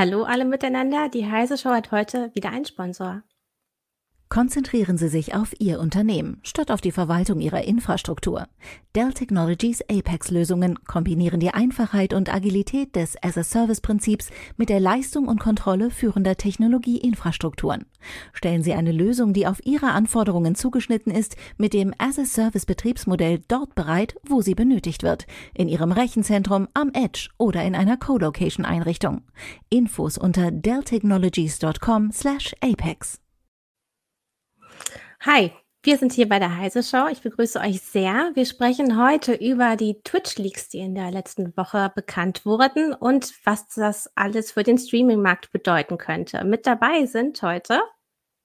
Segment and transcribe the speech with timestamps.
[0.00, 1.08] Hallo alle miteinander.
[1.08, 3.24] Die Heise Show hat heute wieder einen Sponsor.
[4.28, 8.46] Konzentrieren Sie sich auf Ihr Unternehmen statt auf die Verwaltung Ihrer Infrastruktur.
[8.94, 15.90] Dell Technologies Apex-Lösungen kombinieren die Einfachheit und Agilität des As-a-Service-Prinzips mit der Leistung und Kontrolle
[15.90, 17.86] führender Technologieinfrastrukturen.
[18.34, 24.14] Stellen Sie eine Lösung, die auf Ihre Anforderungen zugeschnitten ist, mit dem As-a-Service-Betriebsmodell dort bereit,
[24.28, 29.22] wo sie benötigt wird, in Ihrem Rechenzentrum, am Edge oder in einer Co-Location-Einrichtung.
[29.70, 33.20] Infos unter delltechnologies.com/apex.
[35.22, 35.50] Hi,
[35.82, 37.08] wir sind hier bei der Heise Show.
[37.10, 38.30] Ich begrüße euch sehr.
[38.34, 43.66] Wir sprechen heute über die Twitch-Leaks, die in der letzten Woche bekannt wurden und was
[43.66, 46.44] das alles für den Streaming-Markt bedeuten könnte.
[46.44, 47.82] Mit dabei sind heute,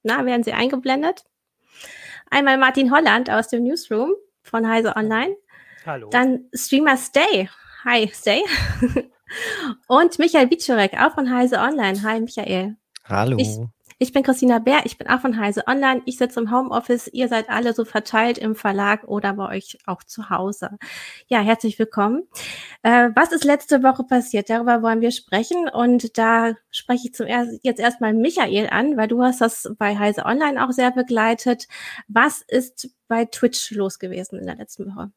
[0.02, 1.24] na, werden sie eingeblendet?
[2.32, 5.36] Einmal Martin Holland aus dem Newsroom von Heise Online.
[5.86, 6.10] Hallo.
[6.10, 7.50] Dann Streamer Stay.
[7.86, 8.42] Hi, Stay.
[9.88, 12.02] und Michael Wiczorek, auch von Heise Online.
[12.02, 12.78] Hi, Michael.
[13.06, 13.38] Hallo.
[13.38, 13.60] Ich,
[13.98, 16.02] ich bin Christina Bär, ich bin auch von Heise Online.
[16.06, 17.08] Ich sitze im Homeoffice.
[17.08, 20.78] Ihr seid alle so verteilt im Verlag oder bei euch auch zu Hause.
[21.28, 22.24] Ja, herzlich willkommen.
[22.82, 24.50] Äh, was ist letzte Woche passiert?
[24.50, 25.70] Darüber wollen wir sprechen.
[25.70, 29.98] Und da spreche ich zum erst, jetzt erstmal Michael an, weil du hast das bei
[29.98, 31.68] Heise Online auch sehr begleitet.
[32.08, 35.12] Was ist bei Twitch los gewesen in der letzten Woche?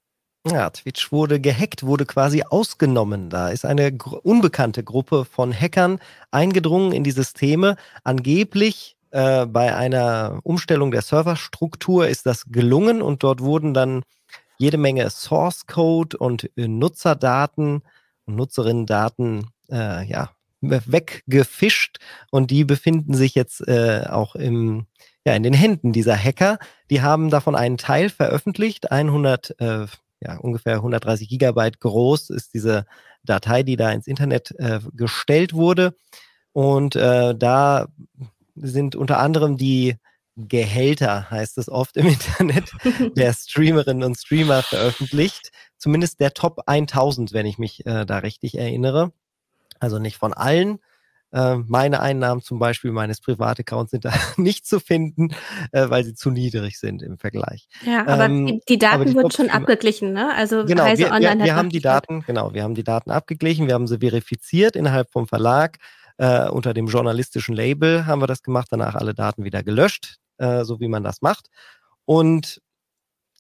[0.49, 3.31] Ja, Twitch wurde gehackt, wurde quasi ausgenommen.
[3.31, 5.99] Da ist eine gr unbekannte Gruppe von Hackern
[6.31, 7.77] eingedrungen in die Systeme.
[8.05, 14.05] Angeblich äh, bei einer Umstellung der Serverstruktur ist das gelungen und dort wurden dann
[14.57, 17.83] jede Menge Source Code und äh, Nutzerdaten
[18.27, 20.31] und Nutzerinnendaten äh, ja,
[20.61, 21.99] weggefischt
[22.31, 24.87] und die befinden sich jetzt äh, auch im,
[25.27, 26.61] ja, in den Händen dieser Hacker.
[26.89, 29.87] Die haben davon einen Teil veröffentlicht, 100 äh,
[30.21, 32.87] ja, ungefähr 130 Gigabyte groß ist diese
[33.23, 35.95] Datei, die da ins Internet äh, gestellt wurde.
[36.53, 37.89] Und äh, da
[38.55, 39.97] sind unter anderem die
[40.37, 42.71] Gehälter, heißt es oft im Internet,
[43.17, 45.51] der Streamerinnen und Streamer veröffentlicht.
[45.79, 49.13] Zumindest der Top 1000, wenn ich mich äh, da richtig erinnere.
[49.79, 50.79] Also nicht von allen,
[51.37, 55.35] äh, meine Einnahmen zum Beispiel meines Privataccounts sind da nicht zu finden,
[55.71, 57.69] äh, weil sie zu niedrig sind im Vergleich.
[57.85, 60.35] Ja, aber ähm, die, die, Daten die wurden schon abgeglichen, ne?
[60.35, 63.11] Also genau, Heise wir, Online wir, wir haben die Daten, genau, wir haben die Daten
[63.11, 65.77] abgeglichen, wir haben sie verifiziert innerhalb vom Verlag.
[66.17, 70.65] Äh, unter dem journalistischen Label haben wir das gemacht, danach alle Daten wieder gelöscht, äh,
[70.65, 71.49] so wie man das macht.
[72.07, 72.63] Und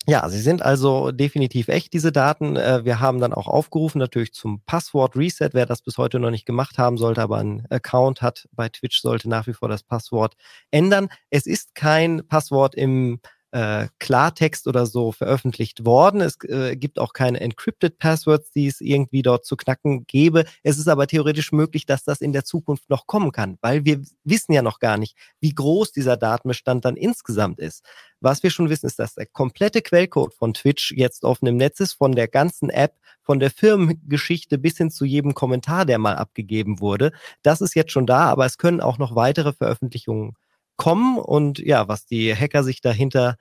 [0.08, 2.56] ja, sie sind also definitiv echt, diese Daten.
[2.56, 5.50] Äh, wir haben dann auch aufgerufen, natürlich zum Passwort-Reset.
[5.52, 9.00] Wer das bis heute noch nicht gemacht haben sollte, aber einen Account hat bei Twitch,
[9.02, 10.34] sollte nach wie vor das Passwort
[10.70, 11.08] ändern.
[11.30, 13.20] Es ist kein Passwort im
[13.52, 16.20] äh, Klartext oder so veröffentlicht worden.
[16.20, 20.44] Es äh, gibt auch keine Encrypted Passwords, die es irgendwie dort zu knacken gäbe.
[20.62, 24.02] Es ist aber theoretisch möglich, dass das in der Zukunft noch kommen kann, weil wir
[24.24, 27.84] wissen ja noch gar nicht, wie groß dieser Datenbestand dann insgesamt ist.
[28.20, 31.80] Was wir schon wissen, ist, dass der komplette Quellcode von Twitch jetzt offen im Netz
[31.80, 36.16] ist, von der ganzen App, von der Firmengeschichte bis hin zu jedem Kommentar, der mal
[36.16, 37.12] abgegeben wurde.
[37.42, 40.34] Das ist jetzt schon da, aber es können auch noch weitere Veröffentlichungen
[40.76, 41.18] kommen.
[41.18, 43.36] Und ja, was die Hacker sich dahinter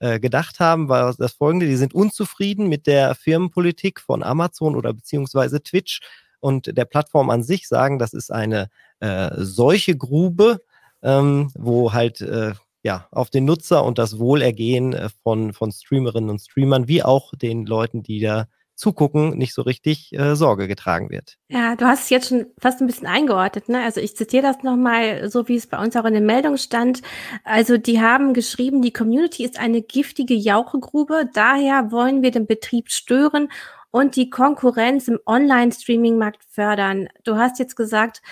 [0.00, 1.66] äh, gedacht haben, war das folgende.
[1.66, 6.00] Die sind unzufrieden mit der Firmenpolitik von Amazon oder beziehungsweise Twitch
[6.40, 8.68] und der Plattform an sich, sagen, das ist eine
[9.00, 10.60] äh, solche Grube,
[11.02, 16.30] ähm, wo halt äh, ja, auf den Nutzer und das Wohlergehen äh, von, von Streamerinnen
[16.30, 18.46] und Streamern, wie auch den Leuten, die da
[18.78, 21.36] Zugucken nicht so richtig äh, Sorge getragen wird.
[21.48, 23.68] Ja, du hast es jetzt schon fast ein bisschen eingeordnet.
[23.68, 23.82] Ne?
[23.82, 27.02] Also ich zitiere das nochmal, so wie es bei uns auch in der Meldung stand.
[27.42, 31.28] Also die haben geschrieben, die Community ist eine giftige Jauchegrube.
[31.34, 33.48] Daher wollen wir den Betrieb stören
[33.90, 37.08] und die Konkurrenz im Online-Streaming-Markt fördern.
[37.24, 38.22] Du hast jetzt gesagt,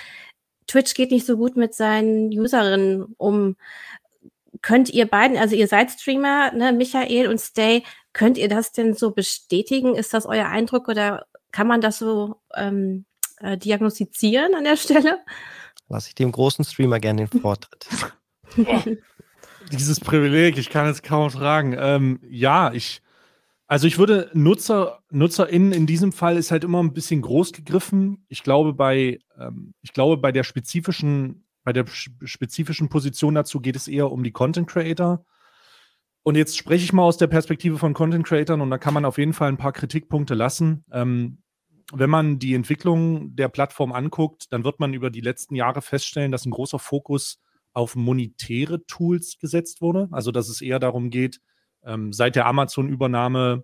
[0.68, 3.56] Twitch geht nicht so gut mit seinen Userinnen um.
[4.62, 7.82] Könnt ihr beiden, also ihr seid Streamer, ne, Michael und Stay,
[8.16, 9.94] Könnt ihr das denn so bestätigen?
[9.94, 13.04] Ist das euer Eindruck oder kann man das so ähm,
[13.40, 15.18] äh, diagnostizieren an der Stelle?
[15.90, 17.86] Lass ich dem großen Streamer gerne den Vortritt.
[19.70, 21.76] Dieses Privileg, ich kann es kaum tragen.
[21.78, 23.02] Ähm, ja, ich,
[23.66, 28.24] also ich würde Nutzer, NutzerInnen in diesem Fall ist halt immer ein bisschen groß gegriffen.
[28.30, 33.76] Ich glaube, bei, ähm, ich glaube, bei der spezifischen, bei der spezifischen Position dazu geht
[33.76, 35.22] es eher um die Content Creator.
[36.26, 39.04] Und jetzt spreche ich mal aus der Perspektive von Content Creatern und da kann man
[39.04, 40.84] auf jeden Fall ein paar Kritikpunkte lassen.
[40.90, 41.38] Ähm,
[41.92, 46.32] wenn man die Entwicklung der Plattform anguckt, dann wird man über die letzten Jahre feststellen,
[46.32, 47.40] dass ein großer Fokus
[47.74, 50.08] auf monetäre Tools gesetzt wurde.
[50.10, 51.38] Also dass es eher darum geht,
[51.84, 53.62] ähm, seit der Amazon-Übernahme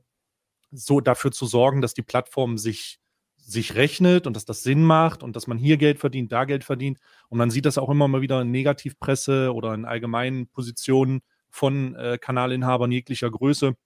[0.70, 3.00] so dafür zu sorgen, dass die Plattform sich
[3.38, 6.62] sich rechnet und dass das Sinn macht und dass man hier Geld verdient, da Geld
[6.62, 7.00] verdient.
[7.28, 11.22] Und man sieht das auch immer mal wieder in Negativpresse oder in allgemeinen Positionen
[11.52, 13.76] von äh, Kanalinhabern jeglicher Größe,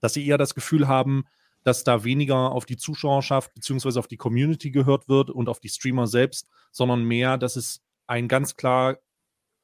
[0.00, 1.24] dass sie eher das Gefühl haben,
[1.64, 3.98] dass da weniger auf die Zuschauerschaft bzw.
[3.98, 8.28] auf die Community gehört wird und auf die Streamer selbst, sondern mehr, dass es einen
[8.28, 8.98] ganz klar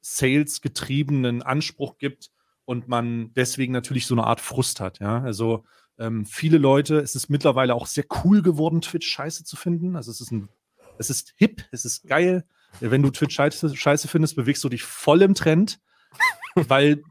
[0.01, 2.31] sales-getriebenen Anspruch gibt
[2.65, 4.99] und man deswegen natürlich so eine Art Frust hat.
[4.99, 5.21] Ja?
[5.21, 5.63] Also
[5.99, 9.95] ähm, viele Leute, es ist mittlerweile auch sehr cool geworden, Twitch scheiße zu finden.
[9.95, 10.49] Also es ist ein,
[10.97, 12.45] es ist hip, es ist geil.
[12.79, 15.79] Wenn du Twitch scheiße, scheiße findest, bewegst du dich voll im Trend,
[16.67, 17.03] weil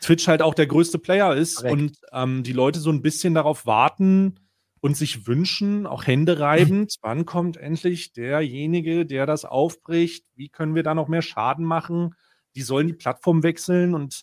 [0.00, 1.72] Twitch halt auch der größte Player ist Correct.
[1.72, 4.40] und ähm, die Leute so ein bisschen darauf warten
[4.80, 10.26] und sich wünschen, auch Hände reibend, wann kommt endlich derjenige, der das aufbricht?
[10.34, 12.14] Wie können wir da noch mehr Schaden machen?
[12.56, 14.22] Die sollen die Plattform wechseln und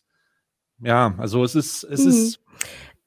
[0.81, 2.09] ja, also es ist, es mhm.
[2.09, 2.39] ist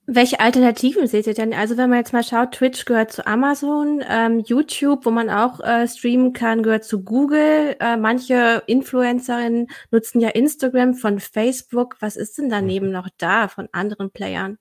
[0.07, 1.55] welche Alternativen seht ihr denn?
[1.55, 5.61] Also wenn man jetzt mal schaut, Twitch gehört zu Amazon, ähm, YouTube, wo man auch
[5.61, 7.77] äh, streamen kann, gehört zu Google.
[7.79, 11.97] Äh, manche Influencerinnen nutzen ja Instagram von Facebook.
[12.01, 12.93] Was ist denn daneben mhm.
[12.93, 14.59] noch da von anderen Playern?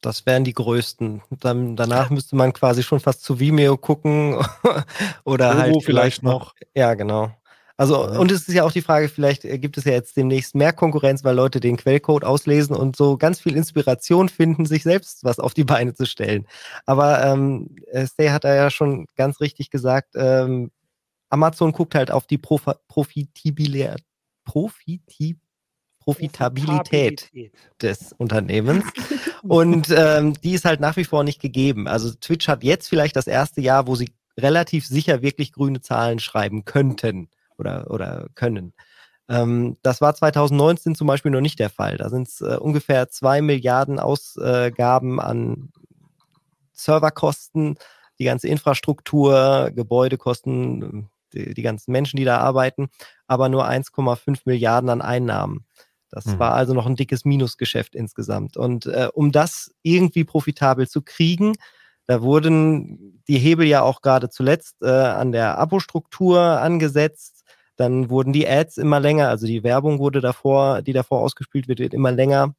[0.00, 1.22] Das wären die größten.
[1.30, 4.36] Dann, danach müsste man quasi schon fast zu Vimeo gucken
[5.24, 6.54] oder Robo halt vielleicht, vielleicht noch.
[6.74, 7.32] Ja, genau.
[7.80, 10.72] Also, und es ist ja auch die Frage, vielleicht gibt es ja jetzt demnächst mehr
[10.72, 15.38] Konkurrenz, weil Leute den Quellcode auslesen und so ganz viel Inspiration finden, sich selbst was
[15.38, 16.44] auf die Beine zu stellen.
[16.86, 20.72] Aber ähm, Stay hat da ja schon ganz richtig gesagt, ähm,
[21.30, 24.02] Amazon guckt halt auf die Prof Profitabilität,
[24.44, 25.38] Profitabilität
[26.00, 27.30] Profitabilität
[27.80, 28.86] des Unternehmens.
[29.42, 31.86] Und ähm, die ist halt nach wie vor nicht gegeben.
[31.86, 36.18] Also Twitch hat jetzt vielleicht das erste Jahr, wo sie relativ sicher wirklich grüne Zahlen
[36.18, 38.72] schreiben könnten oder, oder können.
[39.28, 41.96] Ähm, das war 2019 zum Beispiel noch nicht der Fall.
[41.96, 45.70] Da sind es äh, ungefähr zwei Milliarden Ausgaben an
[46.72, 47.76] Serverkosten,
[48.18, 52.88] die ganze Infrastruktur, Gebäudekosten, die, die ganzen Menschen, die da arbeiten,
[53.26, 55.66] aber nur 1,5 Milliarden an Einnahmen.
[56.10, 56.38] Das mhm.
[56.38, 58.56] war also noch ein dickes Minusgeschäft insgesamt.
[58.56, 61.54] Und äh, um das irgendwie profitabel zu kriegen,
[62.06, 67.37] da wurden die Hebel ja auch gerade zuletzt äh, an der Abo-Struktur angesetzt.
[67.78, 71.78] Dann wurden die Ads immer länger, also die Werbung wurde davor, die davor ausgespielt wird,
[71.78, 72.54] wird immer länger,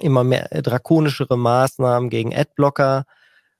[0.00, 3.04] immer mehr äh, drakonischere Maßnahmen gegen Adblocker.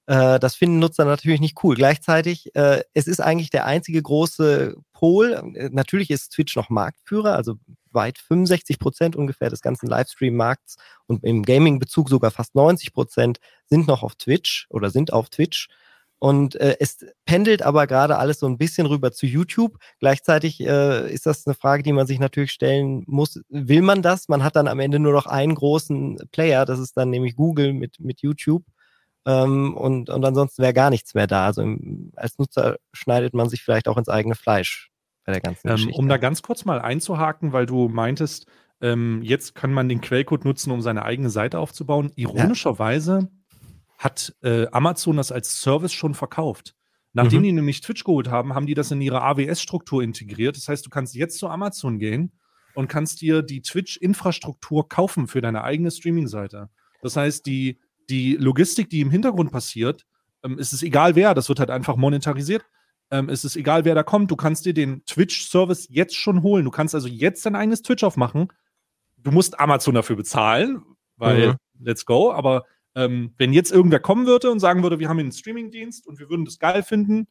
[0.06, 1.74] Äh, das finden Nutzer natürlich nicht cool.
[1.74, 5.32] Gleichzeitig, äh, es ist eigentlich der einzige große Pol.
[5.56, 7.56] Äh, natürlich ist Twitch noch Marktführer, also
[7.90, 10.76] weit 65 Prozent ungefähr des ganzen Livestream-Markts
[11.06, 15.68] und im Gaming-Bezug sogar fast 90 Prozent sind noch auf Twitch oder sind auf Twitch.
[16.18, 19.76] Und äh, es pendelt aber gerade alles so ein bisschen rüber zu YouTube.
[20.00, 23.40] Gleichzeitig äh, ist das eine Frage, die man sich natürlich stellen muss.
[23.48, 24.28] Will man das?
[24.28, 27.74] Man hat dann am Ende nur noch einen großen Player, das ist dann nämlich Google
[27.74, 28.64] mit, mit YouTube.
[29.26, 31.46] Ähm, und, und ansonsten wäre gar nichts mehr da.
[31.46, 34.90] Also im, als Nutzer schneidet man sich vielleicht auch ins eigene Fleisch
[35.24, 35.98] bei der ganzen ähm, Geschichte.
[35.98, 38.46] Um da ganz kurz mal einzuhaken, weil du meintest,
[38.80, 42.12] ähm, jetzt kann man den Quellcode nutzen, um seine eigene Seite aufzubauen.
[42.16, 43.30] Ironischerweise
[44.04, 46.74] hat äh, Amazon das als Service schon verkauft.
[47.14, 47.44] Nachdem mhm.
[47.44, 50.56] die nämlich Twitch geholt haben, haben die das in ihre AWS-Struktur integriert.
[50.56, 52.32] Das heißt, du kannst jetzt zu Amazon gehen
[52.74, 56.68] und kannst dir die Twitch-Infrastruktur kaufen für deine eigene Streaming-Seite.
[57.02, 60.04] Das heißt, die, die Logistik, die im Hintergrund passiert,
[60.42, 62.64] ähm, ist es egal wer, das wird halt einfach monetarisiert.
[63.10, 64.30] Ähm, es ist egal, wer da kommt.
[64.30, 66.64] Du kannst dir den Twitch-Service jetzt schon holen.
[66.64, 68.48] Du kannst also jetzt dein eigenes Twitch aufmachen.
[69.16, 70.82] Du musst Amazon dafür bezahlen,
[71.16, 71.54] weil mhm.
[71.78, 72.32] let's go.
[72.32, 72.64] Aber
[72.94, 76.28] ähm, wenn jetzt irgendwer kommen würde und sagen würde, wir haben einen Streamingdienst und wir
[76.28, 77.26] würden das geil finden,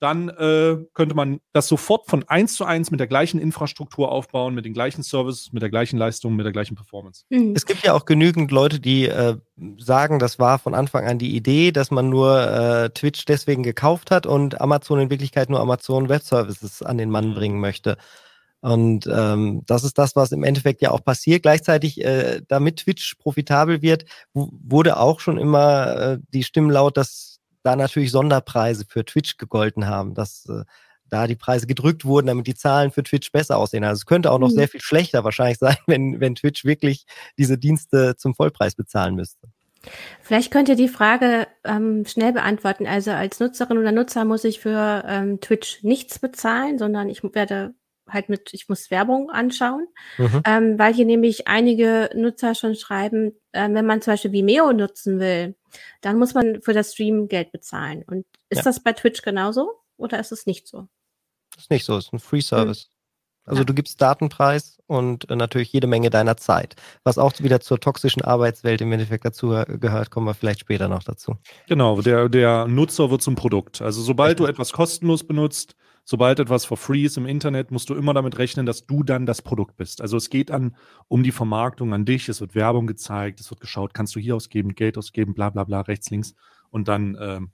[0.00, 4.54] dann äh, könnte man das sofort von eins zu eins mit der gleichen Infrastruktur aufbauen,
[4.54, 7.24] mit den gleichen Services, mit der gleichen Leistung, mit der gleichen Performance.
[7.30, 7.54] Mhm.
[7.56, 9.36] Es gibt ja auch genügend Leute, die äh,
[9.78, 14.10] sagen, das war von Anfang an die Idee, dass man nur äh, Twitch deswegen gekauft
[14.10, 17.34] hat und Amazon in Wirklichkeit nur Amazon Web Services an den Mann mhm.
[17.34, 17.96] bringen möchte.
[18.64, 21.42] Und ähm, das ist das, was im Endeffekt ja auch passiert.
[21.42, 27.40] Gleichzeitig, äh, damit Twitch profitabel wird, wurde auch schon immer äh, die Stimmen laut, dass
[27.62, 30.64] da natürlich Sonderpreise für Twitch gegolten haben, dass äh,
[31.10, 33.84] da die Preise gedrückt wurden, damit die Zahlen für Twitch besser aussehen.
[33.84, 34.54] Also es könnte auch noch mhm.
[34.54, 37.04] sehr viel schlechter wahrscheinlich sein, wenn, wenn Twitch wirklich
[37.36, 39.46] diese Dienste zum Vollpreis bezahlen müsste.
[40.22, 42.86] Vielleicht könnt ihr die Frage ähm, schnell beantworten.
[42.86, 47.74] Also als Nutzerin oder Nutzer muss ich für ähm, Twitch nichts bezahlen, sondern ich werde
[48.08, 49.86] halt mit, ich muss Werbung anschauen,
[50.18, 50.42] mhm.
[50.44, 55.18] ähm, weil hier nämlich einige Nutzer schon schreiben, äh, wenn man zum Beispiel Vimeo nutzen
[55.18, 55.54] will,
[56.00, 58.04] dann muss man für das Stream Geld bezahlen.
[58.06, 58.64] Und ist ja.
[58.64, 60.88] das bei Twitch genauso oder ist es nicht so?
[61.54, 62.42] Das ist nicht so, es ist ein Free hm.
[62.42, 62.90] Service.
[63.46, 63.64] Also ja.
[63.64, 66.76] du gibst Datenpreis und äh, natürlich jede Menge deiner Zeit.
[67.04, 71.02] Was auch wieder zur toxischen Arbeitswelt im Endeffekt dazu gehört, kommen wir vielleicht später noch
[71.02, 71.36] dazu.
[71.68, 73.82] Genau, der, der Nutzer wird zum Produkt.
[73.82, 77.94] Also sobald du etwas kostenlos benutzt, sobald etwas for free ist im Internet, musst du
[77.94, 80.00] immer damit rechnen, dass du dann das Produkt bist.
[80.00, 80.76] Also es geht an
[81.08, 84.36] um die Vermarktung an dich, es wird Werbung gezeigt, es wird geschaut, kannst du hier
[84.36, 86.34] ausgeben, Geld ausgeben, bla bla bla, rechts, links.
[86.70, 87.50] Und dann ähm,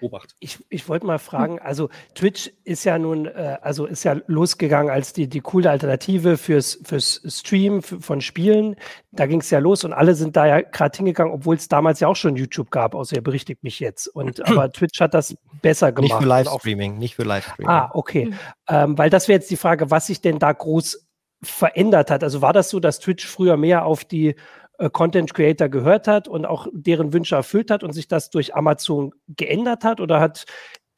[0.00, 0.34] Obacht.
[0.40, 4.90] Ich, ich wollte mal fragen, also Twitch ist ja nun, äh, also ist ja losgegangen
[4.90, 8.76] als die, die coole Alternative fürs, fürs Stream von Spielen.
[9.12, 12.00] Da ging es ja los und alle sind da ja gerade hingegangen, obwohl es damals
[12.00, 14.08] ja auch schon YouTube gab, außer ihr berichtigt mich jetzt.
[14.08, 16.10] Und aber Twitch hat das besser gemacht.
[16.10, 17.68] Nicht für Livestreaming, nicht für Livestreaming.
[17.68, 18.26] Ah, okay.
[18.26, 18.34] Mhm.
[18.68, 21.06] Ähm, weil das wäre jetzt die Frage, was sich denn da groß
[21.42, 22.24] verändert hat.
[22.24, 24.36] Also war das so, dass Twitch früher mehr auf die
[24.78, 28.54] äh, Content Creator gehört hat und auch deren Wünsche erfüllt hat und sich das durch
[28.54, 30.46] Amazon geändert hat oder hat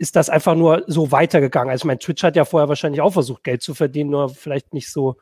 [0.01, 1.71] ist das einfach nur so weitergegangen?
[1.71, 4.93] Also mein Twitch hat ja vorher wahrscheinlich auch versucht, Geld zu verdienen, nur vielleicht nicht
[4.93, 5.17] so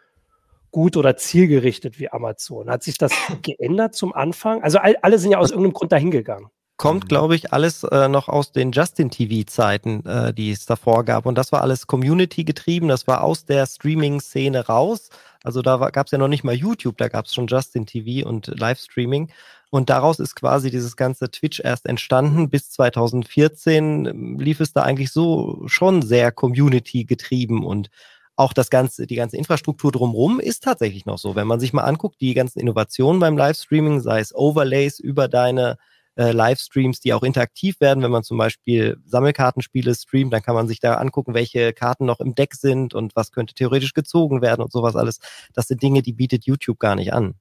[0.70, 2.68] gut oder zielgerichtet wie Amazon.
[2.68, 4.62] Hat sich das geändert zum Anfang?
[4.62, 7.08] Also all, alle sind ja aus irgendeinem Grund dahin gegangen kommt, mhm.
[7.08, 11.26] glaube ich, alles äh, noch aus den Justin-TV-Zeiten, äh, die es davor gab.
[11.26, 15.10] Und das war alles Community getrieben, das war aus der Streaming-Szene raus.
[15.42, 18.28] Also da gab es ja noch nicht mal YouTube, da gab es schon Justin TV
[18.28, 19.30] und Livestreaming.
[19.70, 22.50] Und daraus ist quasi dieses ganze Twitch erst entstanden.
[22.50, 27.90] Bis 2014 ähm, lief es da eigentlich so schon sehr Community getrieben und
[28.36, 31.34] auch das ganze, die ganze Infrastruktur drumherum ist tatsächlich noch so.
[31.34, 35.78] Wenn man sich mal anguckt, die ganzen Innovationen beim Livestreaming, sei es Overlays über deine
[36.16, 38.02] äh, Livestreams, die auch interaktiv werden.
[38.02, 42.20] Wenn man zum Beispiel Sammelkartenspiele streamt, dann kann man sich da angucken, welche Karten noch
[42.20, 45.18] im Deck sind und was könnte theoretisch gezogen werden und sowas alles.
[45.54, 47.34] Das sind Dinge, die bietet YouTube gar nicht an.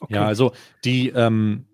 [0.00, 0.14] Okay.
[0.14, 0.52] Ja, also
[0.84, 1.66] die ähm,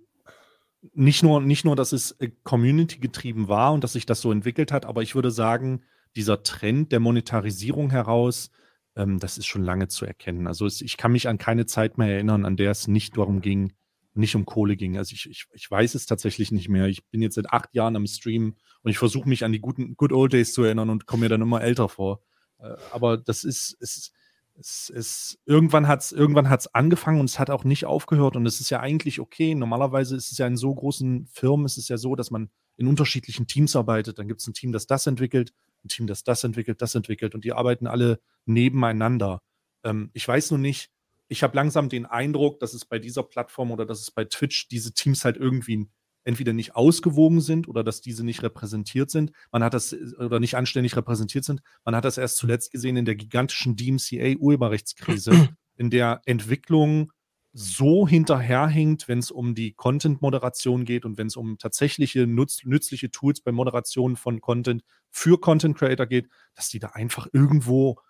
[0.92, 4.32] nicht nur, nicht nur, dass es äh, Community getrieben war und dass sich das so
[4.32, 5.82] entwickelt hat, aber ich würde sagen,
[6.16, 8.50] dieser Trend der Monetarisierung heraus,
[8.96, 10.46] ähm, das ist schon lange zu erkennen.
[10.46, 13.40] Also es, ich kann mich an keine Zeit mehr erinnern, an der es nicht darum
[13.40, 13.72] ging,
[14.14, 14.96] nicht um Kohle ging.
[14.96, 16.86] Also ich, ich, ich weiß es tatsächlich nicht mehr.
[16.86, 19.96] Ich bin jetzt seit acht Jahren am Stream und ich versuche mich an die guten
[19.96, 22.22] Good Old Days zu erinnern und komme mir dann immer älter vor.
[22.58, 24.12] Äh, aber das ist, es,
[24.56, 28.46] es, es, irgendwann hat es irgendwann hat's angefangen und es hat auch nicht aufgehört und
[28.46, 29.54] es ist ja eigentlich okay.
[29.54, 32.86] Normalerweise ist es ja in so großen Firmen, ist es ja so, dass man in
[32.86, 34.18] unterschiedlichen Teams arbeitet.
[34.18, 35.52] Dann gibt es ein Team, das das entwickelt,
[35.84, 39.42] ein Team, das das entwickelt, das entwickelt und die arbeiten alle nebeneinander.
[39.82, 40.90] Ähm, ich weiß nur nicht,
[41.28, 44.68] ich habe langsam den Eindruck, dass es bei dieser Plattform oder dass es bei Twitch
[44.68, 45.88] diese Teams halt irgendwie
[46.24, 49.32] entweder nicht ausgewogen sind oder dass diese nicht repräsentiert sind.
[49.52, 51.60] Man hat das oder nicht anständig repräsentiert sind.
[51.84, 55.30] Man hat das erst zuletzt gesehen in der gigantischen DMCA-Urheberrechtskrise,
[55.76, 57.12] in der Entwicklung
[57.52, 63.12] so hinterherhinkt, wenn es um die Content-Moderation geht und wenn es um tatsächliche nutz nützliche
[63.12, 68.00] Tools bei Moderation von Content für Content Creator geht, dass die da einfach irgendwo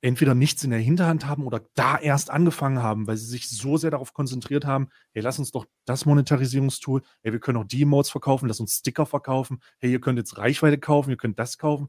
[0.00, 3.76] entweder nichts in der Hinterhand haben oder da erst angefangen haben, weil sie sich so
[3.76, 7.82] sehr darauf konzentriert haben, hey, lass uns doch das Monetarisierungstool, hey, wir können auch die
[7.82, 11.58] Emotes verkaufen, lass uns Sticker verkaufen, hey, ihr könnt jetzt Reichweite kaufen, ihr könnt das
[11.58, 11.88] kaufen.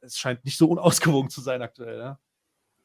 [0.00, 2.18] Es scheint nicht so unausgewogen zu sein aktuell, ja?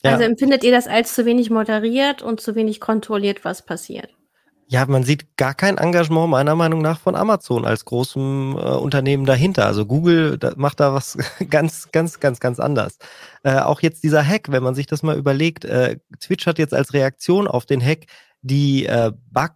[0.03, 4.13] Also empfindet ihr das als zu wenig moderiert und zu wenig kontrolliert, was passiert?
[4.67, 9.25] Ja, man sieht gar kein Engagement meiner Meinung nach von Amazon als großem äh, Unternehmen
[9.25, 9.65] dahinter.
[9.65, 11.17] Also Google da, macht da was
[11.49, 12.97] ganz, ganz, ganz, ganz anders.
[13.43, 16.73] Äh, auch jetzt dieser Hack, wenn man sich das mal überlegt, äh, Twitch hat jetzt
[16.73, 18.05] als Reaktion auf den Hack
[18.41, 19.51] die äh, Bug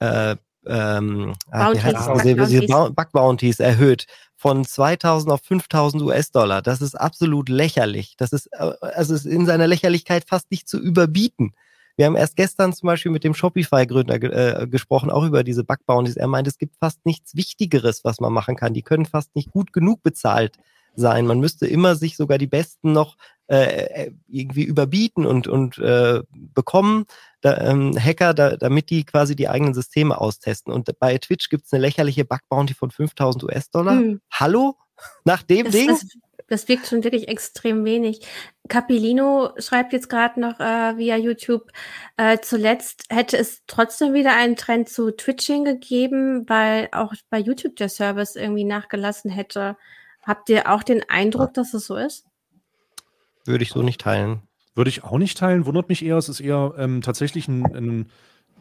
[0.00, 6.62] äh, ähm, ah, Bounties, Bug Bounties erhöht von 2000 auf 5000 US-Dollar.
[6.62, 8.16] Das ist absolut lächerlich.
[8.16, 11.52] Das ist, äh, also ist in seiner Lächerlichkeit fast nicht zu überbieten.
[11.96, 16.16] Wir haben erst gestern zum Beispiel mit dem Shopify-Gründer äh, gesprochen, auch über diese Bug-Bounties.
[16.16, 18.74] Er meint, es gibt fast nichts Wichtigeres, was man machen kann.
[18.74, 20.58] Die können fast nicht gut genug bezahlt
[20.94, 21.26] sein.
[21.26, 23.16] Man müsste immer sich sogar die Besten noch
[23.48, 27.06] äh, äh irgendwie überbieten und, und äh, bekommen,
[27.40, 30.72] da, ähm, Hacker, da, damit die quasi die eigenen Systeme austesten.
[30.72, 33.94] Und bei Twitch gibt es eine lächerliche Bug-Bounty von 5000 US-Dollar.
[33.94, 34.20] Hm.
[34.32, 34.76] Hallo?
[35.24, 35.88] Nach dem das, Ding?
[35.88, 36.06] Das,
[36.48, 38.20] das wirkt schon wirklich extrem wenig.
[38.68, 41.70] Capilino schreibt jetzt gerade noch äh, via YouTube,
[42.16, 47.76] äh, zuletzt hätte es trotzdem wieder einen Trend zu Twitching gegeben, weil auch bei YouTube
[47.76, 49.76] der Service irgendwie nachgelassen hätte.
[50.22, 51.52] Habt ihr auch den Eindruck, ja.
[51.54, 52.26] dass es so ist?
[53.44, 54.42] Würde ich so nicht teilen.
[54.74, 55.66] Würde ich auch nicht teilen.
[55.66, 58.10] Wundert mich eher, es ist eher ähm, tatsächlich ein, ein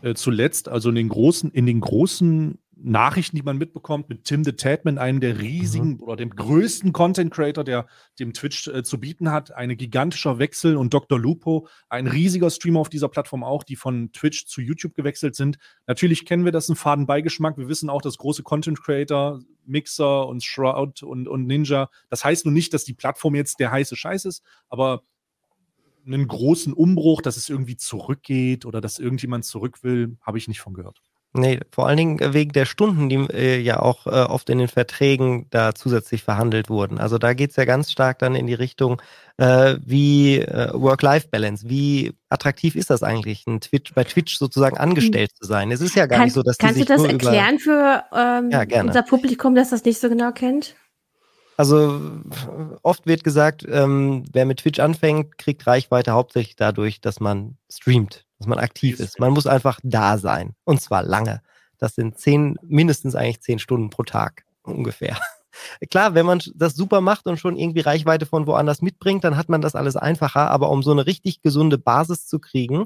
[0.01, 4.43] äh, zuletzt, also in den großen, in den großen Nachrichten, die man mitbekommt, mit Tim
[4.43, 6.01] the Tatman, einem der riesigen mhm.
[6.01, 7.87] oder dem größten Content Creator, der
[8.19, 11.19] dem Twitch äh, zu bieten hat, ein gigantischer Wechsel und Dr.
[11.19, 15.57] Lupo, ein riesiger Streamer auf dieser Plattform auch, die von Twitch zu YouTube gewechselt sind.
[15.87, 17.57] Natürlich kennen wir das einen faden Beigeschmack.
[17.57, 22.45] Wir wissen auch, dass große Content Creator, Mixer und Shroud und, und Ninja, das heißt
[22.45, 25.03] nun nicht, dass die Plattform jetzt der heiße Scheiß ist, aber
[26.05, 30.61] einen großen Umbruch, dass es irgendwie zurückgeht oder dass irgendjemand zurück will, habe ich nicht
[30.61, 31.01] von gehört.
[31.37, 34.69] Nee, vor allen Dingen wegen der Stunden, die äh, ja auch äh, oft in den
[34.69, 36.97] Verträgen da zusätzlich verhandelt wurden.
[36.97, 39.01] Also da geht es ja ganz stark dann in die Richtung,
[39.35, 45.31] äh, wie äh, Work-Life-Balance, wie attraktiv ist das eigentlich, ein Twitch, bei Twitch sozusagen angestellt
[45.35, 45.71] zu sein?
[45.71, 48.81] Es ist ja gar Kann, nicht so, dass Kannst du das erklären für ähm, ja,
[48.81, 50.75] unser Publikum, das das nicht so genau kennt?
[51.57, 52.01] Also
[52.81, 58.24] oft wird gesagt, ähm, wer mit Twitch anfängt, kriegt Reichweite hauptsächlich dadurch, dass man streamt
[58.37, 59.19] dass man aktiv ist.
[59.19, 60.55] Man muss einfach da sein.
[60.63, 61.41] Und zwar lange.
[61.77, 65.17] Das sind zehn, mindestens eigentlich zehn Stunden pro Tag ungefähr.
[65.89, 69.49] Klar, wenn man das super macht und schon irgendwie Reichweite von woanders mitbringt, dann hat
[69.49, 70.51] man das alles einfacher.
[70.51, 72.85] Aber um so eine richtig gesunde Basis zu kriegen,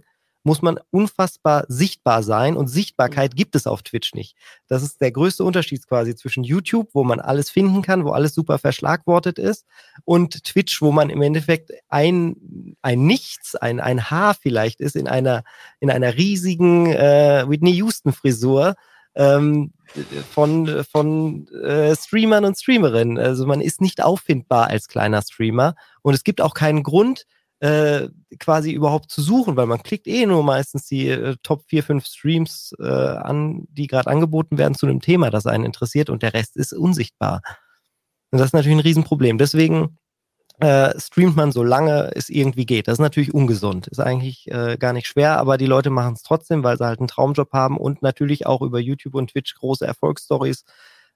[0.50, 4.36] muss man unfassbar sichtbar sein und Sichtbarkeit gibt es auf Twitch nicht.
[4.68, 8.34] Das ist der größte Unterschied quasi zwischen YouTube, wo man alles finden kann, wo alles
[8.34, 9.68] super verschlagwortet ist
[10.06, 15.08] und Twitch, wo man im Endeffekt ein, ein Nichts, ein, ein Haar vielleicht ist in
[15.08, 15.44] einer,
[15.80, 18.74] in einer riesigen äh, Whitney Houston Frisur,
[19.14, 19.72] ähm,
[20.32, 23.20] von, von äh, Streamern und Streamerinnen.
[23.20, 27.28] Also man ist nicht auffindbar als kleiner Streamer und es gibt auch keinen Grund,
[27.60, 28.08] äh,
[28.40, 32.06] quasi überhaupt zu suchen, weil man klickt eh nur meistens die äh, Top 4, 5
[32.06, 36.34] Streams äh, an, die gerade angeboten werden zu einem Thema, das einen interessiert und der
[36.34, 37.42] Rest ist unsichtbar.
[38.32, 39.38] Und das ist natürlich ein Riesenproblem.
[39.38, 39.98] Deswegen
[40.60, 42.88] äh, streamt man so lange es irgendwie geht.
[42.88, 43.88] Das ist natürlich ungesund.
[43.88, 47.00] Ist eigentlich äh, gar nicht schwer, aber die Leute machen es trotzdem, weil sie halt
[47.00, 50.66] einen Traumjob haben und natürlich auch über YouTube und Twitch große Erfolgsstories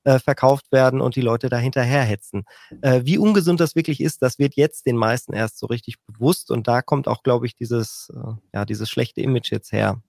[0.03, 2.45] äh, verkauft werden und die Leute da hinterherhetzen.
[2.81, 6.51] Äh, wie ungesund das wirklich ist, das wird jetzt den meisten erst so richtig bewusst
[6.51, 10.01] und da kommt auch, glaube ich, dieses, äh, ja, dieses schlechte Image jetzt her.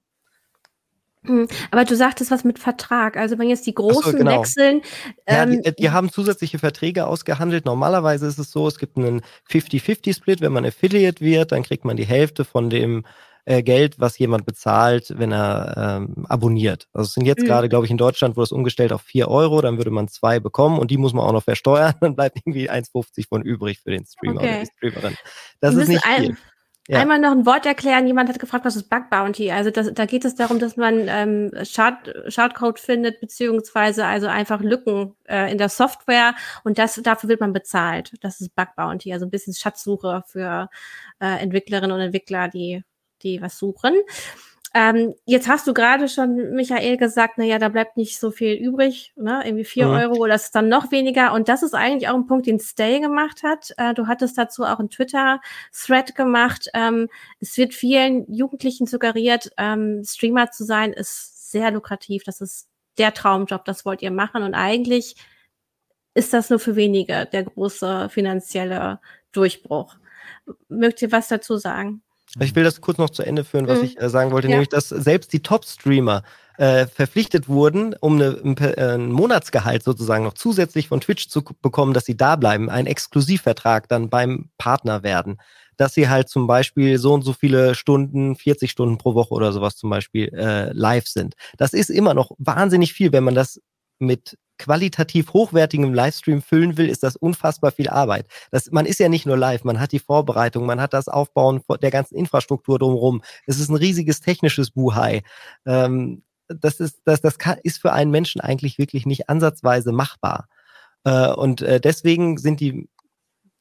[1.27, 3.17] Hm, aber du sagtest was mit Vertrag.
[3.17, 4.41] Also wenn jetzt die Großen so, genau.
[4.41, 4.83] wechseln.
[5.27, 7.65] Ähm, ja, die, ähm, die, haben zusätzliche Verträge ausgehandelt.
[7.65, 10.43] Normalerweise ist es so, es gibt einen 50-50-Split.
[10.43, 13.05] Wenn man Affiliate wird, dann kriegt man die Hälfte von dem
[13.47, 16.89] äh, Geld, was jemand bezahlt, wenn er ähm, abonniert.
[16.93, 17.47] Also es sind jetzt mhm.
[17.47, 20.41] gerade, glaube ich, in Deutschland wurde es umgestellt auf 4 Euro, dann würde man zwei
[20.41, 23.91] bekommen und die muss man auch noch versteuern, dann bleibt irgendwie 1,50 von übrig für
[23.91, 24.49] den Streamer okay.
[24.49, 25.17] oder die Streamerin.
[25.61, 26.37] Das ist nicht viel.
[26.87, 27.01] Ja.
[27.01, 28.07] Einmal noch ein Wort erklären.
[28.07, 29.51] Jemand hat gefragt, was ist Bug Bounty?
[29.51, 34.61] Also das, da geht es darum, dass man ähm, Schad, Schadcode findet, beziehungsweise also einfach
[34.61, 38.13] Lücken äh, in der Software und das dafür wird man bezahlt.
[38.21, 40.69] Das ist Bug Bounty, also ein bisschen Schatzsuche für
[41.21, 42.83] äh, Entwicklerinnen und Entwickler, die
[43.25, 43.95] die was suchen.
[44.77, 48.55] Ähm, jetzt hast du gerade schon, Michael, gesagt, na ja, da bleibt nicht so viel
[48.55, 49.41] übrig, ne?
[49.45, 49.95] irgendwie vier mhm.
[49.95, 51.33] Euro, das ist dann noch weniger.
[51.33, 53.73] Und das ist eigentlich auch ein Punkt, den Stay gemacht hat.
[53.77, 56.71] Äh, du hattest dazu auch einen Twitter-Thread gemacht.
[56.75, 57.09] Ähm,
[57.39, 62.25] es wird vielen Jugendlichen suggeriert, ähm, Streamer zu sein, ist sehr lukrativ.
[62.25, 64.43] Das ist der Traumjob, das wollt ihr machen.
[64.43, 65.15] Und eigentlich
[66.15, 69.97] ist das nur für wenige der große finanzielle Durchbruch.
[70.69, 72.04] Mögt ihr was dazu sagen?
[72.41, 73.85] Ich will das kurz noch zu Ende führen, was mhm.
[73.85, 74.53] ich äh, sagen wollte, ja.
[74.53, 76.23] nämlich, dass selbst die Top-Streamer
[76.57, 81.43] äh, verpflichtet wurden, um eine, ein, äh, ein, Monatsgehalt sozusagen noch zusätzlich von Twitch zu
[81.43, 85.39] bekommen, dass sie da bleiben, einen Exklusivvertrag dann beim Partner werden.
[85.77, 89.53] Dass sie halt zum Beispiel so und so viele Stunden, 40 Stunden pro Woche oder
[89.53, 91.35] sowas zum Beispiel äh, live sind.
[91.57, 93.61] Das ist immer noch wahnsinnig viel, wenn man das
[93.99, 98.27] mit qualitativ hochwertigem Livestream füllen will, ist das unfassbar viel Arbeit.
[98.51, 101.63] Das, man ist ja nicht nur live, man hat die Vorbereitung, man hat das Aufbauen
[101.83, 103.23] der ganzen Infrastruktur drumherum.
[103.47, 105.23] Es ist ein riesiges technisches Buhai.
[105.67, 110.49] Ähm, das ist, das, das kann, ist für einen Menschen eigentlich wirklich nicht ansatzweise machbar.
[111.05, 112.89] Äh, und äh, deswegen sind die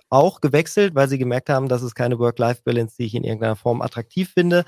[0.09, 3.81] auch gewechselt, weil sie gemerkt haben, dass es keine Work-Life-Balance, die ich in irgendeiner Form
[3.81, 4.63] attraktiv finde.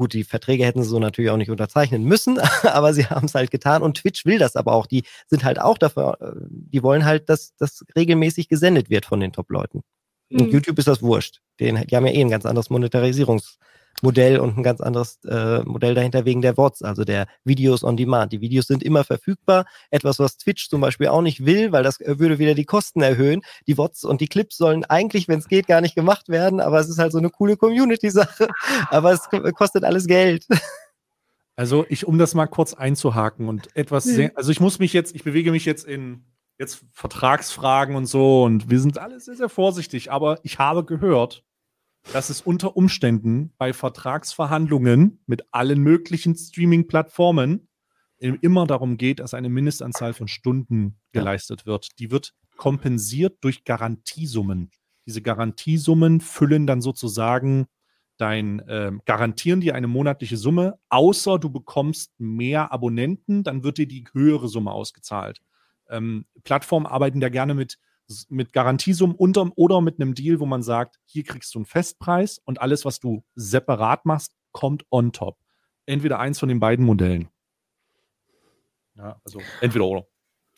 [0.00, 3.34] Gut, die Verträge hätten sie so natürlich auch nicht unterzeichnen müssen, aber sie haben es
[3.34, 4.86] halt getan und Twitch will das aber auch.
[4.86, 9.20] Die sind halt auch dafür, äh, die wollen halt, dass das regelmäßig gesendet wird von
[9.20, 9.82] den Top-Leuten.
[10.30, 10.48] Mhm.
[10.48, 11.42] YouTube ist das wurscht.
[11.60, 13.58] Den, die haben ja eh ein ganz anderes Monetarisierungs-
[14.02, 17.96] Modell und ein ganz anderes äh, Modell dahinter wegen der VODs, also der Videos on
[17.96, 18.32] Demand.
[18.32, 19.66] Die Videos sind immer verfügbar.
[19.90, 23.02] Etwas, was Twitch zum Beispiel auch nicht will, weil das äh, würde wieder die Kosten
[23.02, 23.42] erhöhen.
[23.66, 26.80] Die VODs und die Clips sollen eigentlich, wenn es geht, gar nicht gemacht werden, aber
[26.80, 28.48] es ist halt so eine coole Community-Sache.
[28.90, 30.46] Aber es kostet alles Geld.
[31.56, 34.14] Also ich, um das mal kurz einzuhaken und etwas hm.
[34.14, 36.24] sehr, also ich muss mich jetzt, ich bewege mich jetzt in
[36.58, 41.44] jetzt Vertragsfragen und so und wir sind alle sehr, sehr vorsichtig, aber ich habe gehört,
[42.12, 47.68] dass es unter Umständen bei Vertragsverhandlungen mit allen möglichen Streaming-Plattformen
[48.18, 51.98] immer darum geht, dass eine Mindestanzahl von Stunden geleistet wird.
[51.98, 54.70] Die wird kompensiert durch Garantiesummen.
[55.06, 57.66] Diese Garantiesummen füllen dann sozusagen
[58.18, 63.88] dein, äh, garantieren dir eine monatliche Summe, außer du bekommst mehr Abonnenten, dann wird dir
[63.88, 65.40] die höhere Summe ausgezahlt.
[65.88, 67.78] Ähm, Plattformen arbeiten da gerne mit,
[68.28, 72.40] mit Garantiesummen unter, oder mit einem Deal, wo man sagt, hier kriegst du einen Festpreis
[72.44, 75.36] und alles, was du separat machst, kommt on top.
[75.86, 77.28] Entweder eins von den beiden Modellen.
[78.96, 80.06] Ja, also entweder oder.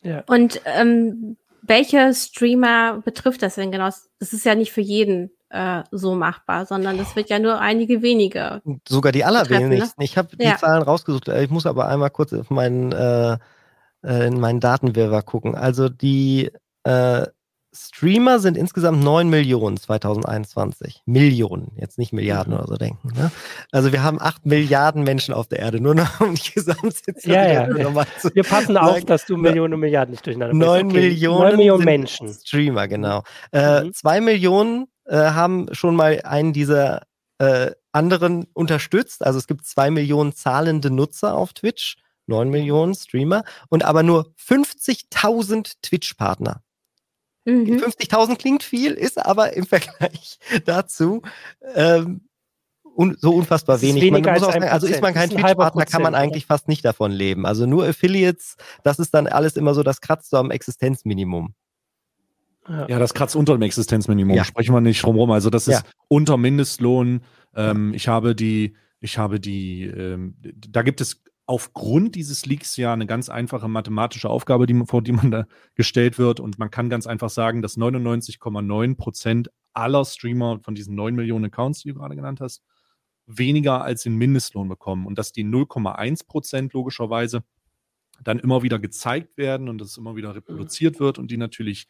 [0.02, 0.24] Ja.
[0.26, 3.86] Und ähm, welche Streamer betrifft das denn genau?
[4.18, 8.02] Das ist ja nicht für jeden äh, so machbar, sondern das wird ja nur einige
[8.02, 8.62] wenige.
[8.88, 10.00] Sogar die allerwenigsten.
[10.00, 10.04] Ne?
[10.04, 10.56] Ich habe die ja.
[10.56, 11.28] Zahlen rausgesucht.
[11.28, 13.38] Ich muss aber einmal kurz auf meinen, äh,
[14.04, 15.54] äh in meinen Datenwirrwarr gucken.
[15.54, 16.50] Also die
[16.84, 17.26] äh,
[17.74, 21.02] Streamer sind insgesamt 9 Millionen 2021.
[21.06, 22.58] Millionen, jetzt nicht Milliarden mhm.
[22.58, 23.08] oder so denken.
[23.16, 23.30] Ne?
[23.70, 27.66] Also wir haben 8 Milliarden Menschen auf der Erde, nur noch um die Gesamtsitzung ja,
[27.66, 28.06] ja.
[28.20, 28.86] Zu Wir passen sagen.
[28.86, 30.96] auf, dass du Millionen und Milliarden nicht durcheinander 9 okay.
[30.96, 32.28] Millionen, 9 Millionen Menschen.
[32.32, 33.22] Streamer, genau.
[33.52, 33.94] Äh, mhm.
[33.94, 37.02] 2 Millionen äh, haben schon mal einen dieser
[37.38, 39.24] äh, anderen unterstützt.
[39.24, 41.96] Also es gibt 2 Millionen zahlende Nutzer auf Twitch.
[42.26, 46.62] 9 Millionen Streamer und aber nur 50.000 Twitch-Partner.
[47.44, 47.78] Mhm.
[47.78, 51.22] 50.000 klingt viel, ist aber im Vergleich dazu
[51.74, 52.22] ähm,
[52.94, 54.10] un so unfassbar wenig.
[54.10, 57.46] Man sagen, also ist man kein Twitch-Partner, kann man eigentlich fast nicht davon leben.
[57.46, 61.54] Also nur Affiliates, das ist dann alles immer so, das kratzt so am Existenzminimum.
[62.68, 62.86] Ja.
[62.88, 64.36] ja, das kratzt unter dem Existenzminimum.
[64.36, 64.44] Ja.
[64.44, 65.30] Sprechen wir nicht rum.
[65.32, 65.90] Also das ist ja.
[66.08, 67.22] unter Mindestlohn.
[67.56, 72.92] Ähm, ich habe die, ich habe die, ähm, da gibt es aufgrund dieses Leaks ja
[72.92, 76.40] eine ganz einfache mathematische Aufgabe, die, vor die man da gestellt wird.
[76.40, 81.46] Und man kann ganz einfach sagen, dass 99,9 Prozent aller Streamer von diesen 9 Millionen
[81.46, 82.62] Accounts, die du gerade genannt hast,
[83.26, 85.06] weniger als den Mindestlohn bekommen.
[85.06, 87.42] Und dass die 0,1 Prozent logischerweise
[88.22, 91.88] dann immer wieder gezeigt werden und das immer wieder reproduziert wird und die natürlich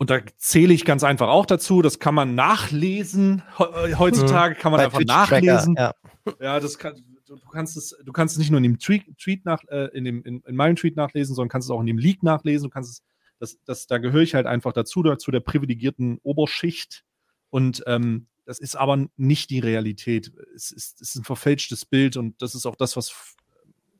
[0.00, 3.42] und da zähle ich ganz einfach auch dazu, das kann man nachlesen.
[3.58, 5.74] Heutzutage kann man Bei einfach nachlesen.
[5.76, 5.92] Ja.
[6.40, 6.94] ja, das kann,
[7.36, 10.04] du, kannst es, du kannst es nicht nur in dem Tweet, Tweet nach, äh, in,
[10.04, 12.68] dem, in, in, meinem Tweet nachlesen, sondern kannst es auch in dem Leak nachlesen.
[12.68, 13.02] Du kannst es,
[13.38, 17.04] das, das, da gehöre ich halt einfach dazu, dazu der privilegierten Oberschicht.
[17.48, 20.32] Und ähm, das ist aber nicht die Realität.
[20.54, 23.36] Es ist, es ist ein verfälschtes Bild und das ist auch das, was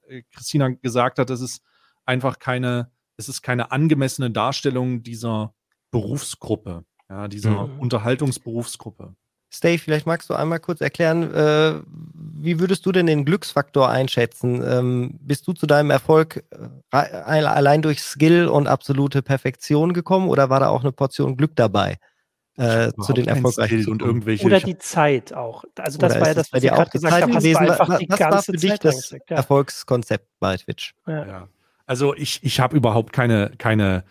[0.09, 1.31] äh, Christina gesagt hat.
[1.31, 1.62] Das ist
[2.05, 5.55] einfach keine, es ist keine angemessene Darstellung dieser
[5.90, 7.81] Berufsgruppe, ja, dieser mhm.
[7.81, 9.14] Unterhaltungsberufsgruppe.
[9.52, 11.74] Stay, vielleicht magst du einmal kurz erklären, äh,
[12.14, 14.62] wie würdest du denn den Glücksfaktor einschätzen?
[14.64, 16.44] Ähm, bist du zu deinem Erfolg
[16.92, 21.56] äh, allein durch Skill und absolute Perfektion gekommen oder war da auch eine Portion Glück
[21.56, 21.98] dabei?
[22.56, 25.64] Äh, zu den erfolgreichen und irgendwelche oder die Zeit auch.
[25.78, 27.34] Also das war ja das, was ich gerade gesagt habe.
[27.34, 29.18] Was, war, was, was war für dich Zeit das ja.
[29.28, 30.94] Erfolgskonzept bei Twitch?
[31.06, 31.26] Ja.
[31.26, 31.48] ja.
[31.86, 34.04] Also ich, ich habe überhaupt keine, keine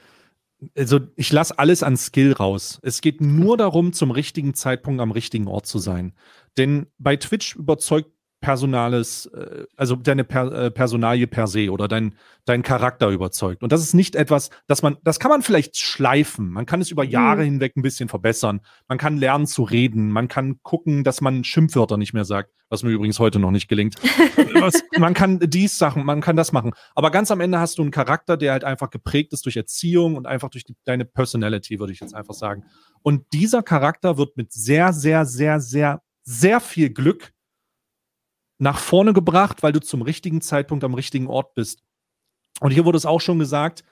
[0.78, 2.80] also ich lasse alles an Skill raus.
[2.82, 6.14] Es geht nur darum, zum richtigen Zeitpunkt am richtigen Ort zu sein.
[6.58, 12.16] Denn bei Twitch überzeugt Personales, äh, also deine per, äh, Personalie per se oder dein,
[12.46, 13.64] dein Charakter überzeugt.
[13.64, 16.50] Und das ist nicht etwas, dass man, das kann man vielleicht schleifen.
[16.50, 17.46] Man kann es über Jahre mhm.
[17.46, 18.62] hinweg ein bisschen verbessern.
[18.88, 20.10] Man kann lernen zu reden.
[20.10, 23.68] Man kann gucken, dass man Schimpfwörter nicht mehr sagt, was mir übrigens heute noch nicht
[23.68, 23.96] gelingt.
[24.54, 26.72] was, man kann dies Sachen, man kann das machen.
[26.96, 30.16] Aber ganz am Ende hast du einen Charakter, der halt einfach geprägt ist durch Erziehung
[30.16, 32.64] und einfach durch die, deine Personality, würde ich jetzt einfach sagen.
[33.02, 37.34] Und dieser Charakter wird mit sehr, sehr, sehr, sehr, sehr viel Glück
[38.60, 41.82] nach vorne gebracht, weil du zum richtigen Zeitpunkt am richtigen Ort bist.
[42.60, 43.84] Und hier wurde es auch schon gesagt,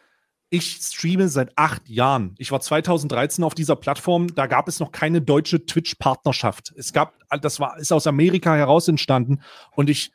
[0.50, 2.36] ich streame seit acht Jahren.
[2.38, 4.34] Ich war 2013 auf dieser Plattform.
[4.34, 6.74] Da gab es noch keine deutsche Twitch-Partnerschaft.
[6.78, 9.42] Es gab, das war, ist aus Amerika heraus entstanden.
[9.72, 10.12] Und ich,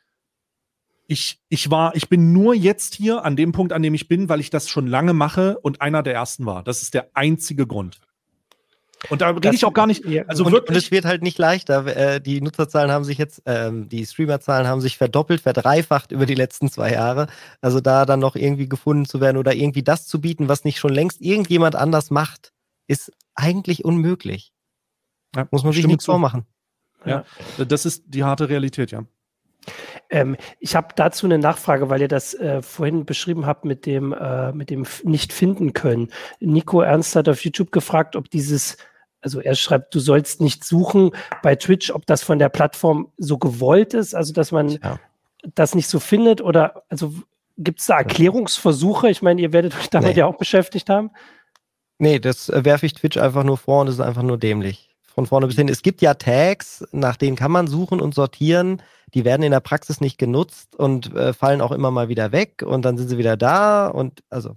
[1.07, 4.29] ich, ich war, ich bin nur jetzt hier an dem Punkt, an dem ich bin,
[4.29, 6.63] weil ich das schon lange mache und einer der ersten war.
[6.63, 7.99] Das ist der einzige Grund.
[9.09, 10.05] Und da rede ich auch gar nicht.
[10.27, 10.69] Also und, wirklich.
[10.69, 11.85] Und es wird halt nicht leichter.
[11.85, 16.35] Äh, die Nutzerzahlen haben sich jetzt, ähm, die Streamerzahlen haben sich verdoppelt, verdreifacht über die
[16.35, 17.27] letzten zwei Jahre.
[17.61, 20.79] Also da dann noch irgendwie gefunden zu werden oder irgendwie das zu bieten, was nicht
[20.79, 22.53] schon längst irgendjemand anders macht,
[22.87, 24.53] ist eigentlich unmöglich.
[25.35, 26.45] Ja, Muss man sich nichts vormachen.
[27.05, 27.25] Ja,
[27.57, 29.03] das ist die harte Realität, ja.
[30.09, 34.13] Ähm, ich habe dazu eine Nachfrage, weil ihr das äh, vorhin beschrieben habt mit dem,
[34.13, 36.09] äh, mit dem nicht finden können.
[36.39, 38.77] Nico Ernst hat auf YouTube gefragt, ob dieses
[39.23, 43.37] also er schreibt, du sollst nicht suchen bei Twitch, ob das von der Plattform so
[43.37, 44.99] gewollt ist, also dass man ja.
[45.55, 47.13] das nicht so findet oder also
[47.57, 49.09] gibt es da Erklärungsversuche?
[49.09, 50.19] Ich meine, ihr werdet euch damit nee.
[50.19, 51.11] ja auch beschäftigt haben.
[51.99, 54.89] Nee, das äh, werfe ich Twitch einfach nur vor und es ist einfach nur dämlich.
[55.13, 55.69] von vorne bis hin.
[55.69, 58.81] Es gibt ja Tags, nach denen kann man suchen und sortieren.
[59.13, 62.63] Die werden in der Praxis nicht genutzt und äh, fallen auch immer mal wieder weg
[62.65, 64.55] und dann sind sie wieder da und also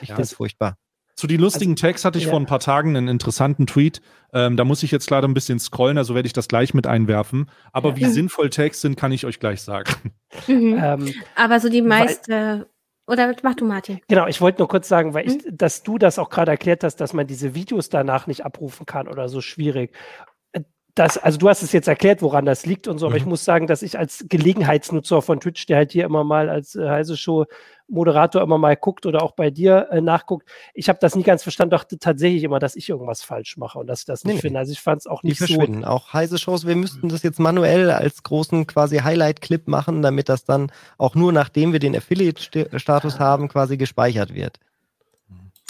[0.00, 0.76] ich ja, finde es furchtbar.
[1.22, 2.30] Zu den lustigen also, Tags hatte ich ja.
[2.30, 4.02] vor ein paar Tagen einen interessanten Tweet.
[4.32, 6.88] Ähm, da muss ich jetzt leider ein bisschen scrollen, also werde ich das gleich mit
[6.88, 7.48] einwerfen.
[7.72, 7.96] Aber ja.
[7.98, 9.92] wie sinnvoll Tags sind, kann ich euch gleich sagen.
[10.48, 10.80] Mhm.
[10.82, 12.66] Ähm, Aber so die meiste.
[13.06, 14.00] Oder mach du, Martin.
[14.08, 15.56] Genau, ich wollte nur kurz sagen, weil ich, mhm.
[15.56, 19.06] dass du das auch gerade erklärt hast, dass man diese Videos danach nicht abrufen kann
[19.06, 19.94] oder so schwierig
[20.94, 23.20] das, also du hast es jetzt erklärt, woran das liegt und so, aber mhm.
[23.20, 26.74] ich muss sagen, dass ich als Gelegenheitsnutzer von Twitch, der halt hier immer mal als
[26.74, 27.46] äh, heiße Show
[27.88, 31.42] Moderator immer mal guckt oder auch bei dir äh, nachguckt, ich habe das nie ganz
[31.42, 34.40] verstanden, dachte tatsächlich immer, dass ich irgendwas falsch mache und dass ich das nicht nee,
[34.40, 34.58] finde.
[34.58, 35.82] Also ich fand es auch nicht die verschwinden.
[35.82, 35.88] so.
[35.88, 40.44] Auch heiße Shows, wir müssten das jetzt manuell als großen quasi Highlight-Clip machen, damit das
[40.44, 43.18] dann auch nur nachdem wir den Affiliate-Status ah.
[43.18, 44.58] haben, quasi gespeichert wird.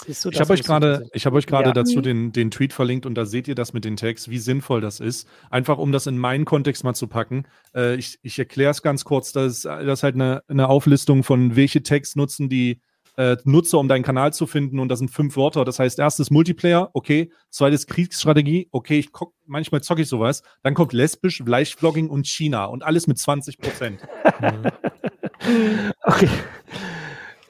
[0.05, 1.73] Du, ich habe euch gerade, ich habe euch gerade ja.
[1.73, 4.81] dazu den, den Tweet verlinkt und da seht ihr das mit den Tags, wie sinnvoll
[4.81, 5.27] das ist.
[5.49, 7.45] Einfach um das in meinen Kontext mal zu packen.
[7.73, 9.31] Äh, ich ich erkläre es ganz kurz.
[9.31, 12.81] Das ist, das ist halt eine, eine Auflistung von welche Tags nutzen die
[13.15, 15.65] äh, Nutzer, um deinen Kanal zu finden und das sind fünf Wörter.
[15.65, 17.31] Das heißt, erstes Multiplayer, okay.
[17.49, 18.99] Zweites Kriegsstrategie, okay.
[18.99, 20.41] Ich guck, manchmal zocke ich sowas.
[20.63, 24.01] Dann kommt lesbisch, Fleischvlogging und China und alles mit 20 Prozent.
[26.03, 26.29] okay.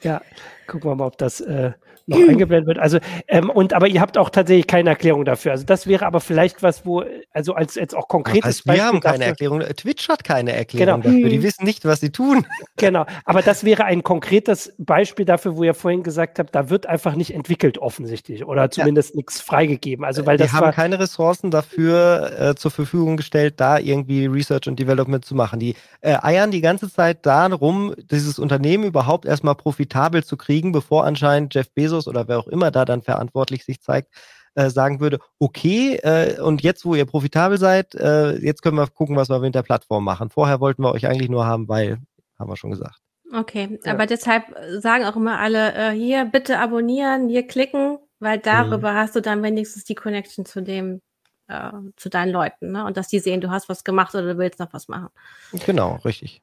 [0.02, 0.20] Ja,
[0.66, 1.72] gucken wir mal, ob das äh,
[2.06, 2.78] noch eingeblendet wird.
[2.78, 5.52] Also, ähm, und aber ihr habt auch tatsächlich keine Erklärung dafür.
[5.52, 8.82] Also das wäre aber vielleicht was, wo, also als jetzt auch konkretes heißt, Beispiel.
[8.82, 9.60] Wir haben keine dafür, Erklärung.
[9.60, 11.14] Twitch hat keine Erklärung genau.
[11.14, 11.28] dafür.
[11.28, 12.46] Die wissen nicht, was sie tun.
[12.76, 16.86] Genau, aber das wäre ein konkretes Beispiel dafür, wo ihr vorhin gesagt habt, da wird
[16.86, 19.18] einfach nicht entwickelt offensichtlich oder zumindest ja.
[19.18, 20.04] nichts freigegeben.
[20.04, 24.66] Also weil die das haben keine Ressourcen dafür äh, zur Verfügung gestellt, da irgendwie Research
[24.66, 25.60] und Development zu machen.
[25.60, 31.04] Die äh, eiern die ganze Zeit darum, dieses Unternehmen überhaupt erstmal profitabel zu kriegen, bevor
[31.04, 34.12] anscheinend Jeff Bezos Bezos oder wer auch immer da dann verantwortlich sich zeigt,
[34.54, 38.86] äh, sagen würde, okay, äh, und jetzt, wo ihr profitabel seid, äh, jetzt können wir
[38.88, 40.30] gucken, was wir mit der Plattform machen.
[40.30, 41.98] Vorher wollten wir euch eigentlich nur haben, weil,
[42.38, 43.00] haben wir schon gesagt.
[43.32, 43.92] Okay, ja.
[43.92, 44.44] aber deshalb
[44.78, 48.96] sagen auch immer alle, äh, hier bitte abonnieren, hier klicken, weil darüber mhm.
[48.96, 51.00] hast du dann wenigstens die Connection zu dem,
[51.48, 52.84] äh, zu deinen Leuten, ne?
[52.84, 55.08] Und dass die sehen, du hast was gemacht oder du willst noch was machen.
[55.66, 56.42] Genau, richtig.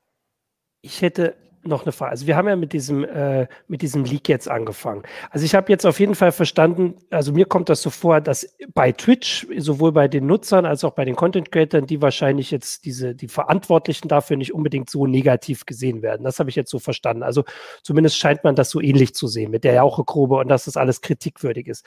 [0.81, 2.11] Ich hätte noch eine Frage.
[2.11, 5.03] Also wir haben ja mit diesem, äh, mit diesem Leak jetzt angefangen.
[5.29, 8.55] Also ich habe jetzt auf jeden Fall verstanden, also mir kommt das so vor, dass
[8.73, 12.85] bei Twitch, sowohl bei den Nutzern als auch bei den Content Creators, die wahrscheinlich jetzt
[12.85, 16.23] diese, die Verantwortlichen dafür nicht unbedingt so negativ gesehen werden.
[16.23, 17.23] Das habe ich jetzt so verstanden.
[17.23, 17.43] Also
[17.83, 21.01] zumindest scheint man das so ähnlich zu sehen mit der Jauchegrube und dass das alles
[21.01, 21.85] kritikwürdig ist.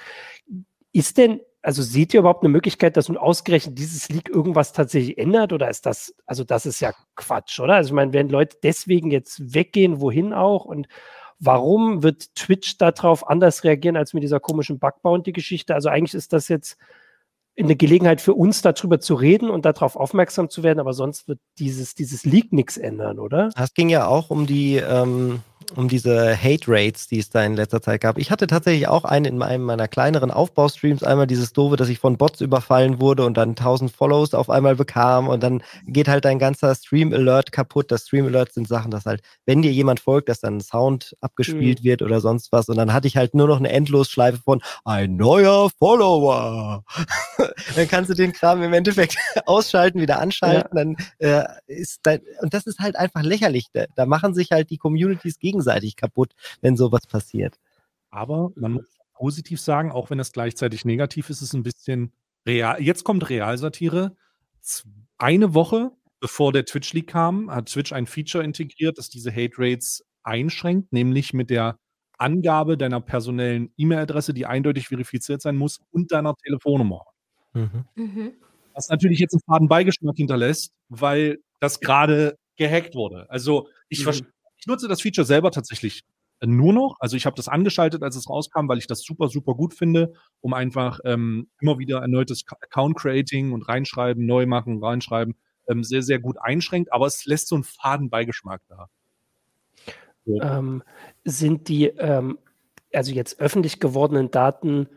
[0.92, 5.16] Ist denn also seht ihr überhaupt eine Möglichkeit, dass nun ausgerechnet dieses Leak irgendwas tatsächlich
[5.16, 5.52] ändert?
[5.52, 7.76] Oder ist das, also das ist ja Quatsch, oder?
[7.76, 10.66] Also ich meine, werden Leute deswegen jetzt weggehen, wohin auch?
[10.66, 10.88] Und
[11.40, 15.74] warum wird Twitch darauf anders reagieren als mit dieser komischen Bug-Bounty-Geschichte?
[15.74, 16.76] Also eigentlich ist das jetzt
[17.58, 21.38] eine Gelegenheit für uns, darüber zu reden und darauf aufmerksam zu werden, aber sonst wird
[21.58, 23.50] dieses, dieses Leak nichts ändern, oder?
[23.56, 25.40] Es ging ja auch um die, ähm,
[25.76, 28.18] um diese Hate Rates, die es da in letzter Zeit gab.
[28.18, 31.98] Ich hatte tatsächlich auch einen in einem meiner kleineren Aufbaustreams, einmal dieses doofe, dass ich
[31.98, 36.24] von Bots überfallen wurde und dann 1000 Follows auf einmal bekam und dann geht halt
[36.24, 37.90] dein ganzer Stream Alert kaputt.
[37.90, 41.16] Das Stream Alert sind Sachen, dass halt, wenn dir jemand folgt, dass dann ein Sound
[41.20, 41.84] abgespielt mhm.
[41.84, 45.16] wird oder sonst was und dann hatte ich halt nur noch eine Endlosschleife von ein
[45.16, 46.84] neuer Follower.
[47.76, 50.84] dann kannst du den Kram im Endeffekt ausschalten, wieder anschalten, ja.
[50.84, 53.66] dann äh, ist dein, und das ist halt einfach lächerlich.
[53.72, 57.58] Da, da machen sich halt die Communities gegen gegenseitig kaputt, wenn sowas passiert.
[58.10, 62.12] Aber man muss positiv sagen, auch wenn es gleichzeitig negativ ist, ist es ein bisschen
[62.46, 62.80] real.
[62.82, 64.16] Jetzt kommt Realsatire.
[65.18, 65.92] Eine Woche
[66.24, 71.34] bevor der Twitch-Leak kam, hat Twitch ein Feature integriert, das diese Hate Rates einschränkt, nämlich
[71.34, 71.78] mit der
[72.16, 77.02] Angabe deiner personellen E-Mail-Adresse, die eindeutig verifiziert sein muss, und deiner Telefonnummer.
[77.52, 77.84] Mhm.
[77.94, 78.32] Mhm.
[78.72, 83.28] Was natürlich jetzt einen faden Beigeschmack hinterlässt, weil das gerade gehackt wurde.
[83.28, 84.26] Also ich, mhm.
[84.64, 86.04] Ich nutze das Feature selber tatsächlich
[86.42, 86.96] nur noch.
[86.98, 90.14] Also ich habe das angeschaltet, als es rauskam, weil ich das super, super gut finde,
[90.40, 95.34] um einfach ähm, immer wieder erneutes Account-Creating und reinschreiben, neu machen, reinschreiben,
[95.68, 98.88] ähm, sehr, sehr gut einschränkt, aber es lässt so einen faden Beigeschmack da.
[100.24, 100.40] So.
[100.40, 100.82] Ähm,
[101.24, 102.38] sind die, ähm,
[102.90, 104.88] also jetzt öffentlich gewordenen Daten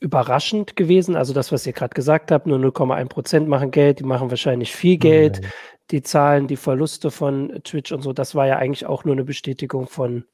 [0.00, 1.14] überraschend gewesen?
[1.14, 4.74] Also das, was ihr gerade gesagt habt, nur 0,1 Prozent machen Geld, die machen wahrscheinlich
[4.74, 5.40] viel Geld.
[5.42, 5.50] Nein
[5.90, 9.24] die Zahlen, die Verluste von Twitch und so, das war ja eigentlich auch nur eine
[9.24, 10.24] Bestätigung von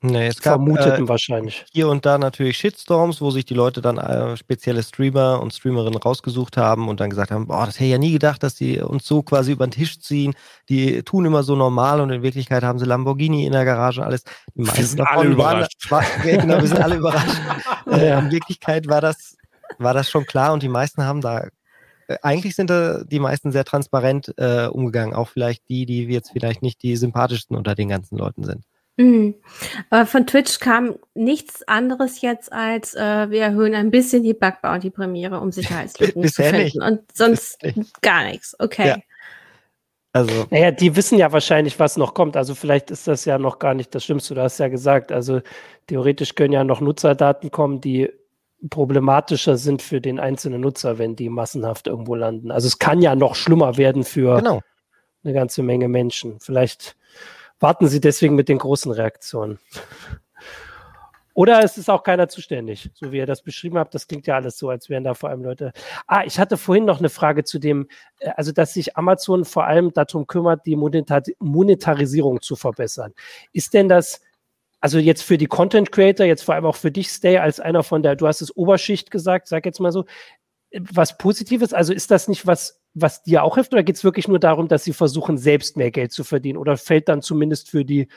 [0.00, 1.64] Nee, es gab äh, wahrscheinlich.
[1.72, 5.98] Hier und da natürlich Shitstorms, wo sich die Leute dann äh, spezielle Streamer und Streamerinnen
[5.98, 8.78] rausgesucht haben und dann gesagt haben, boah, das hätte ich ja nie gedacht, dass die
[8.78, 10.34] uns so quasi über den Tisch ziehen.
[10.68, 14.06] Die tun immer so normal und in Wirklichkeit haben sie Lamborghini in der Garage und
[14.06, 14.22] alles.
[14.54, 15.74] Die wir sind alle überrascht.
[15.90, 17.40] Waren, war, genau, wir sind alle überrascht.
[17.90, 19.36] äh, in Wirklichkeit war das,
[19.78, 21.48] war das schon klar und die meisten haben da
[22.06, 26.30] äh, eigentlich sind da die meisten sehr transparent äh, umgegangen, auch vielleicht die, die jetzt
[26.30, 28.64] vielleicht nicht die sympathischsten unter den ganzen Leuten sind.
[28.98, 29.36] Mhm.
[29.90, 34.60] Aber von Twitch kam nichts anderes jetzt als äh, wir erhöhen ein bisschen die Bug
[34.60, 36.62] Bounty Premiere, um Sicherheitslücken zu finden.
[36.62, 36.82] Nicht.
[36.82, 37.58] Und sonst
[38.02, 38.56] gar nichts.
[38.58, 38.88] Okay.
[38.88, 38.96] Ja.
[40.12, 40.46] Also.
[40.50, 42.36] Naja, die wissen ja wahrscheinlich, was noch kommt.
[42.36, 44.34] Also vielleicht ist das ja noch gar nicht das Schlimmste.
[44.34, 45.42] Du hast ja gesagt, also
[45.86, 48.10] theoretisch können ja noch Nutzerdaten kommen, die
[48.70, 52.50] problematischer sind für den einzelnen Nutzer, wenn die massenhaft irgendwo landen.
[52.50, 54.60] Also es kann ja noch schlimmer werden für genau.
[55.22, 56.40] eine ganze Menge Menschen.
[56.40, 56.96] Vielleicht
[57.60, 59.58] warten Sie deswegen mit den großen Reaktionen.
[61.38, 63.94] Oder es ist auch keiner zuständig, so wie ihr das beschrieben habt.
[63.94, 65.72] Das klingt ja alles so, als wären da vor allem Leute.
[66.08, 67.86] Ah, ich hatte vorhin noch eine Frage zu dem,
[68.18, 73.14] äh, also dass sich Amazon vor allem darum kümmert, die Monetarisierung zu verbessern.
[73.52, 74.20] Ist denn das,
[74.80, 77.84] also jetzt für die Content Creator, jetzt vor allem auch für dich, Stay, als einer
[77.84, 80.06] von der, du hast es Oberschicht gesagt, sag jetzt mal so,
[80.90, 81.72] was Positives?
[81.72, 84.68] Also ist das nicht was, was dir auch hilft oder geht es wirklich nur darum,
[84.68, 88.08] dass sie versuchen, selbst mehr Geld zu verdienen oder fällt dann zumindest für die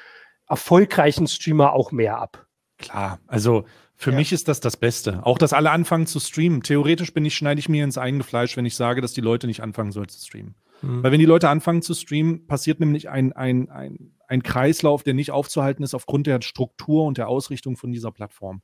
[0.47, 2.47] erfolgreichen Streamer auch mehr ab?
[2.77, 4.17] Klar, also für ja.
[4.17, 5.23] mich ist das das Beste.
[5.25, 6.63] Auch, dass alle anfangen zu streamen.
[6.63, 9.45] Theoretisch bin ich, schneide ich mir ins eigene Fleisch, wenn ich sage, dass die Leute
[9.45, 10.55] nicht anfangen sollen zu streamen.
[10.81, 11.03] Mhm.
[11.03, 15.13] Weil wenn die Leute anfangen zu streamen, passiert nämlich ein, ein, ein, ein Kreislauf, der
[15.13, 18.63] nicht aufzuhalten ist aufgrund der Struktur und der Ausrichtung von dieser Plattform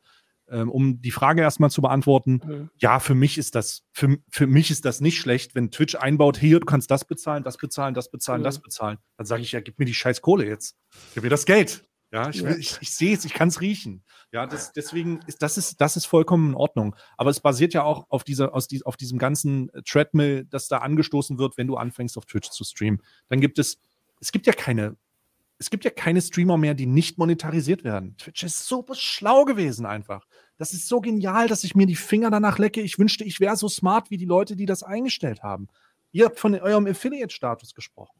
[0.49, 2.69] ähm, um die Frage erstmal zu beantworten, mhm.
[2.77, 6.37] ja, für mich ist das, für, für mich ist das nicht schlecht, wenn Twitch einbaut,
[6.37, 8.45] hier, du kannst das bezahlen, das bezahlen, das bezahlen, mhm.
[8.45, 8.97] das bezahlen.
[9.17, 10.77] Dann sage ich, ja, gib mir die scheiß Kohle jetzt.
[11.13, 11.83] Gib mir das Geld.
[12.11, 12.55] Ja, ich, ja.
[12.55, 14.03] ich, ich sehe es, ich kann es riechen.
[14.31, 16.95] Ja, das, deswegen ist das ist das ist vollkommen in Ordnung.
[17.17, 20.77] Aber es basiert ja auch auf dieser aus die, auf diesem ganzen Treadmill, das da
[20.77, 23.01] angestoßen wird, wenn du anfängst auf Twitch zu streamen.
[23.27, 23.81] Dann gibt es
[24.21, 24.95] es gibt ja keine
[25.59, 28.15] es gibt ja keine Streamer mehr, die nicht monetarisiert werden.
[28.17, 30.27] Twitch ist so schlau gewesen einfach.
[30.57, 32.81] Das ist so genial, dass ich mir die Finger danach lecke.
[32.81, 35.67] Ich wünschte, ich wäre so smart wie die Leute, die das eingestellt haben.
[36.11, 38.19] Ihr habt von eurem Affiliate-Status gesprochen.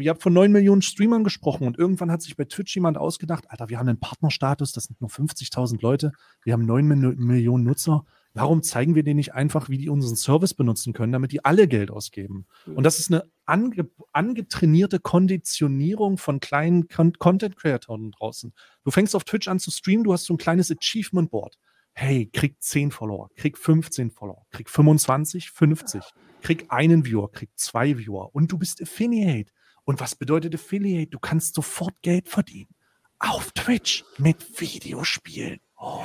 [0.00, 3.50] Ihr habt von 9 Millionen Streamern gesprochen und irgendwann hat sich bei Twitch jemand ausgedacht,
[3.50, 6.12] Alter, wir haben einen Partnerstatus, das sind nur 50.000 Leute,
[6.44, 6.86] wir haben 9
[7.16, 8.04] Millionen Nutzer
[8.38, 11.66] Warum zeigen wir denen nicht einfach, wie die unseren Service benutzen können, damit die alle
[11.66, 12.46] Geld ausgeben?
[12.66, 18.52] Und das ist eine ange angetrainierte Konditionierung von kleinen Con Content-Creatoren draußen.
[18.84, 21.58] Du fängst auf Twitch an zu streamen, du hast so ein kleines Achievement-Board.
[21.94, 26.04] Hey, krieg 10 Follower, krieg 15 Follower, krieg 25, 50,
[26.40, 29.52] krieg einen Viewer, krieg zwei Viewer und du bist Affiliate.
[29.84, 31.10] Und was bedeutet Affiliate?
[31.10, 32.70] Du kannst sofort Geld verdienen.
[33.18, 35.58] Auf Twitch mit Videospielen.
[35.76, 36.04] Oh.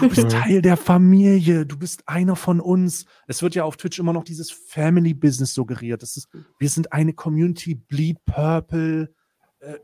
[0.00, 0.28] Du bist mhm.
[0.30, 3.04] Teil der Familie, du bist einer von uns.
[3.26, 6.02] Es wird ja auf Twitch immer noch dieses Family Business suggeriert.
[6.02, 9.12] Das ist, wir sind eine Community, Bleed Purple,
[9.60, 9.78] äh,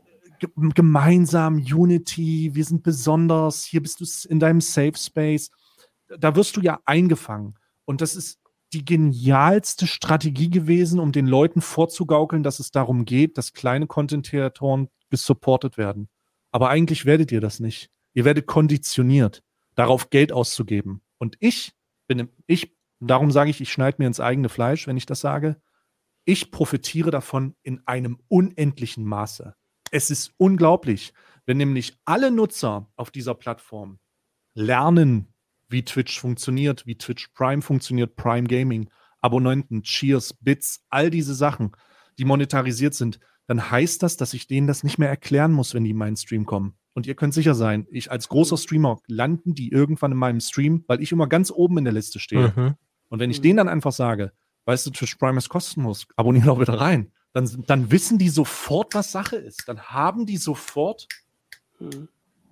[0.73, 5.51] gemeinsam, Unity, wir sind besonders, hier bist du in deinem Safe Space.
[6.19, 7.55] Da wirst du ja eingefangen.
[7.85, 8.39] Und das ist
[8.73, 14.89] die genialste Strategie gewesen, um den Leuten vorzugaukeln, dass es darum geht, dass kleine Content-Kreatoren
[15.09, 16.09] gesupportet werden.
[16.51, 17.89] Aber eigentlich werdet ihr das nicht.
[18.13, 19.43] Ihr werdet konditioniert
[19.77, 21.01] darauf Geld auszugeben.
[21.17, 21.71] Und ich
[22.07, 25.61] bin, ich, darum sage ich, ich schneide mir ins eigene Fleisch, wenn ich das sage.
[26.25, 29.55] Ich profitiere davon in einem unendlichen Maße.
[29.91, 31.13] Es ist unglaublich,
[31.45, 33.99] wenn nämlich alle Nutzer auf dieser Plattform
[34.53, 35.33] lernen,
[35.69, 38.89] wie Twitch funktioniert, wie Twitch Prime funktioniert, Prime Gaming,
[39.21, 41.71] Abonnenten, Cheers, Bits, all diese Sachen,
[42.17, 45.83] die monetarisiert sind, dann heißt das, dass ich denen das nicht mehr erklären muss, wenn
[45.83, 46.76] die in meinen Stream kommen.
[46.97, 50.83] Und ihr könnt sicher sein, ich als großer Streamer landen die irgendwann in meinem Stream,
[50.87, 52.51] weil ich immer ganz oben in der Liste stehe.
[52.55, 52.73] Mhm.
[53.09, 54.31] Und wenn ich denen dann einfach sage,
[54.65, 58.95] weißt du, Twitch Prime ist kostenlos, abonniere doch wieder rein, dann, dann wissen die sofort,
[58.95, 59.67] was Sache ist.
[59.67, 61.07] Dann haben die sofort,
[61.79, 62.07] mhm.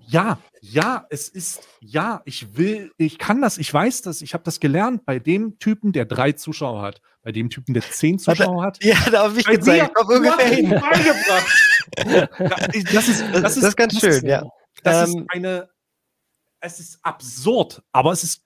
[0.07, 4.43] Ja, ja, es ist, ja, ich will, ich kann das, ich weiß das, ich habe
[4.43, 8.63] das gelernt bei dem Typen, der drei Zuschauer hat, bei dem Typen, der zehn Zuschauer
[8.63, 8.83] hat.
[8.83, 10.69] Ja, da habe ich gezeigt, ich ungefähr hin.
[10.69, 14.43] Beigebracht das, ist, das, ist, das ist ganz das schön, ist, ja.
[14.83, 15.69] Das ähm, ist eine,
[16.59, 18.41] es ist absurd, aber es ist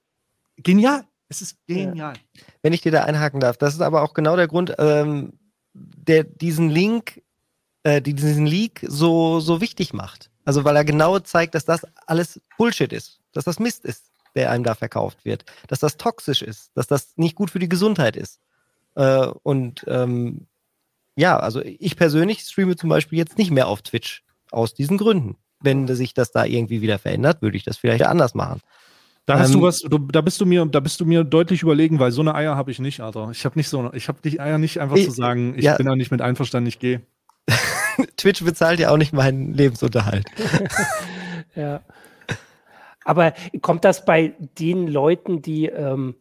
[0.58, 1.06] genial.
[1.28, 2.16] Es ist genial.
[2.64, 5.34] Wenn ich dir da einhaken darf, das ist aber auch genau der Grund, ähm,
[5.74, 7.22] der diesen Link,
[7.84, 10.32] äh, diesen Leak so, so wichtig macht.
[10.50, 14.50] Also weil er genau zeigt, dass das alles Bullshit ist, dass das Mist ist, der
[14.50, 18.16] einem da verkauft wird, dass das toxisch ist, dass das nicht gut für die Gesundheit
[18.16, 18.40] ist.
[18.96, 20.48] Äh, und ähm,
[21.16, 25.36] ja, also ich persönlich streame zum Beispiel jetzt nicht mehr auf Twitch aus diesen Gründen.
[25.60, 28.60] Wenn sich das da irgendwie wieder verändert, würde ich das vielleicht anders machen.
[29.28, 31.62] Da hast ähm, du was, du, da bist du mir, da bist du mir deutlich
[31.62, 33.30] überlegen, weil so eine Eier habe ich nicht, Alter.
[33.34, 35.78] Ich habe nicht so, ich habe die Eier nicht einfach ich, zu sagen, ich ja,
[35.78, 37.04] bin da nicht mit einverstanden, ich gehe.
[38.18, 40.26] Twitch bezahlt ja auch nicht meinen Lebensunterhalt.
[41.56, 41.82] ja.
[43.06, 46.16] Aber kommt das bei den Leuten, die ähm,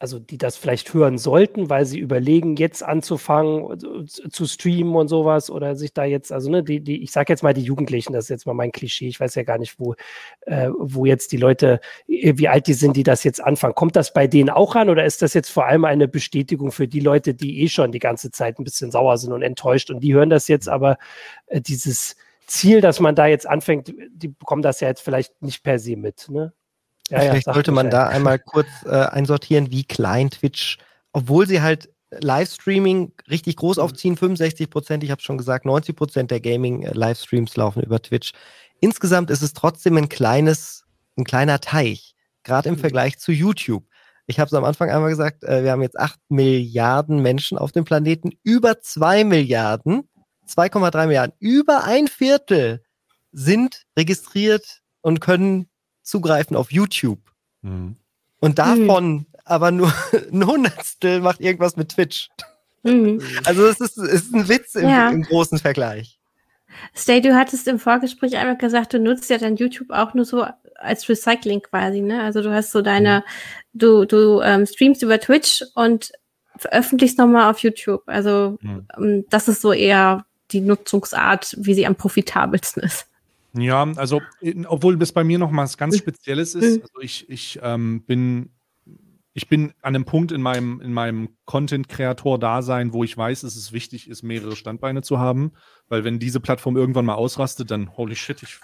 [0.00, 5.08] also die das vielleicht hören sollten, weil sie überlegen, jetzt anzufangen äh, zu streamen und
[5.08, 8.14] sowas oder sich da jetzt, also ne, die, die, ich sage jetzt mal die Jugendlichen,
[8.14, 9.94] das ist jetzt mal mein Klischee, ich weiß ja gar nicht, wo,
[10.46, 13.74] äh, wo jetzt die Leute, äh, wie alt die sind, die das jetzt anfangen.
[13.74, 16.88] Kommt das bei denen auch an oder ist das jetzt vor allem eine Bestätigung für
[16.88, 20.00] die Leute, die eh schon die ganze Zeit ein bisschen sauer sind und enttäuscht und
[20.00, 20.96] die hören das jetzt, aber
[21.46, 25.62] äh, dieses Ziel, dass man da jetzt anfängt, die bekommen das ja jetzt vielleicht nicht
[25.62, 26.54] per se mit, ne?
[27.10, 30.78] Ja, Vielleicht ja, sollte man da einmal kurz äh, einsortieren, wie klein Twitch,
[31.12, 33.82] obwohl sie halt Livestreaming richtig groß mhm.
[33.82, 38.32] aufziehen, 65 Prozent, ich habe schon gesagt, 90 Prozent der Gaming-Livestreams laufen über Twitch.
[38.80, 40.84] Insgesamt ist es trotzdem ein kleines,
[41.16, 42.80] ein kleiner Teich, gerade im mhm.
[42.80, 43.84] Vergleich zu YouTube.
[44.26, 47.72] Ich habe es am Anfang einmal gesagt, äh, wir haben jetzt 8 Milliarden Menschen auf
[47.72, 50.08] dem Planeten, über 2 Milliarden,
[50.48, 52.82] 2,3 Milliarden, über ein Viertel
[53.32, 55.68] sind registriert und können
[56.02, 57.20] zugreifen auf YouTube.
[57.62, 57.96] Mhm.
[58.40, 59.26] Und davon mhm.
[59.44, 59.92] aber nur
[60.32, 62.28] ein Hundertstel macht irgendwas mit Twitch.
[62.82, 63.20] Mhm.
[63.44, 65.10] Also es ist, es ist ein Witz im, ja.
[65.10, 66.18] im großen Vergleich.
[66.94, 70.46] Stay, du hattest im Vorgespräch einmal gesagt, du nutzt ja dein YouTube auch nur so
[70.76, 72.22] als Recycling quasi, ne?
[72.22, 73.78] Also du hast so deine, mhm.
[73.78, 76.12] du, du ähm, streamst über Twitch und
[76.56, 78.02] veröffentlichst nochmal auf YouTube.
[78.06, 78.86] Also mhm.
[78.96, 83.06] ähm, das ist so eher die Nutzungsart, wie sie am profitabelsten ist.
[83.52, 84.20] Ja, also,
[84.66, 86.00] obwohl das bei mir noch mal was ganz hm.
[86.00, 86.76] Spezielles ist.
[86.76, 86.82] Hm.
[86.82, 88.50] Also ich, ich ähm, bin,
[89.32, 93.72] ich bin an einem Punkt in meinem, in meinem Content-Kreator-Dasein, wo ich weiß, dass es
[93.72, 95.52] wichtig ist, mehrere Standbeine zu haben.
[95.88, 98.60] Weil wenn diese Plattform irgendwann mal ausrastet, dann holy shit, ich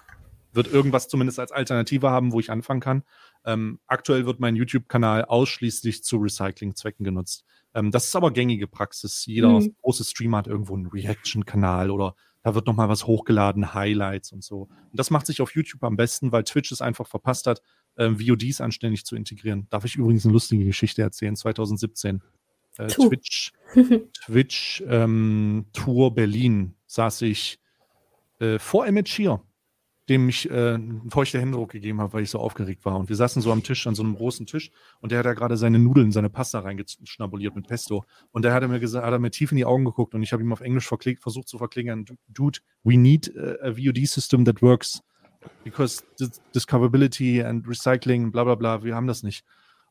[0.57, 3.03] wird irgendwas zumindest als Alternative haben, wo ich anfangen kann.
[3.45, 7.45] Ähm, aktuell wird mein YouTube-Kanal ausschließlich zu Recycling-Zwecken genutzt.
[7.75, 9.27] Ähm, das ist aber gängige Praxis.
[9.27, 9.77] Jeder mhm.
[9.83, 12.17] große Streamer hat irgendwo einen Reaction-Kanal oder
[12.47, 14.69] da wird nochmal was hochgeladen, Highlights und so.
[14.69, 17.61] Und das macht sich auf YouTube am besten, weil Twitch es einfach verpasst hat,
[17.99, 19.67] ähm, VODs anständig zu integrieren.
[19.69, 21.35] Darf ich übrigens eine lustige Geschichte erzählen?
[21.35, 22.23] 2017.
[22.79, 23.53] Äh, Twitch,
[24.25, 27.59] Twitch ähm, Tour Berlin saß ich
[28.39, 29.43] äh, vor Emmett Shear
[30.09, 32.97] dem ich äh, einen feuchten Händedruck gegeben habe, weil ich so aufgeregt war.
[32.97, 35.35] Und wir saßen so am Tisch, an so einem großen Tisch, und der hat da
[35.35, 38.05] gerade seine Nudeln, seine Pasta reingeschnabuliert mit Pesto.
[38.31, 40.23] Und der hat er mir gesagt, hat er mir tief in die Augen geguckt und
[40.23, 44.63] ich habe ihm auf Englisch versucht zu verklingen, Dude, we need a VOD system that
[44.63, 45.03] works.
[45.65, 46.03] Because
[46.55, 49.45] discoverability and recycling, bla bla bla, wir haben das nicht.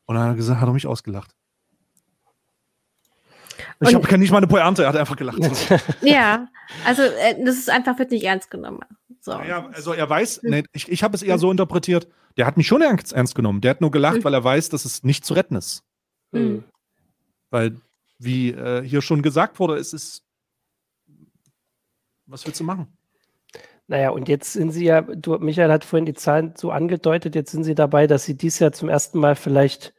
[0.04, 1.34] Und dann hat er gesagt, hat er mich ausgelacht.
[3.80, 5.38] Ich habe nicht mal eine Pointe, er hat einfach gelacht.
[6.02, 6.48] ja,
[6.84, 8.80] also äh, das ist einfach, wird nicht ernst genommen.
[9.26, 9.32] So.
[9.32, 12.06] Ja, also er weiß, nee, ich, ich habe es eher so interpretiert,
[12.36, 13.60] der hat mich schon ernst, ernst genommen.
[13.60, 14.24] Der hat nur gelacht, mhm.
[14.24, 15.82] weil er weiß, dass es nicht zu retten ist.
[16.30, 16.62] Mhm.
[17.50, 17.80] Weil,
[18.20, 20.22] wie äh, hier schon gesagt wurde, es ist.
[22.26, 22.86] Was willst du machen?
[23.88, 27.50] Naja, und jetzt sind sie ja, du, Michael hat vorhin die Zahlen so angedeutet, jetzt
[27.50, 29.92] sind sie dabei, dass sie dies Jahr zum ersten Mal vielleicht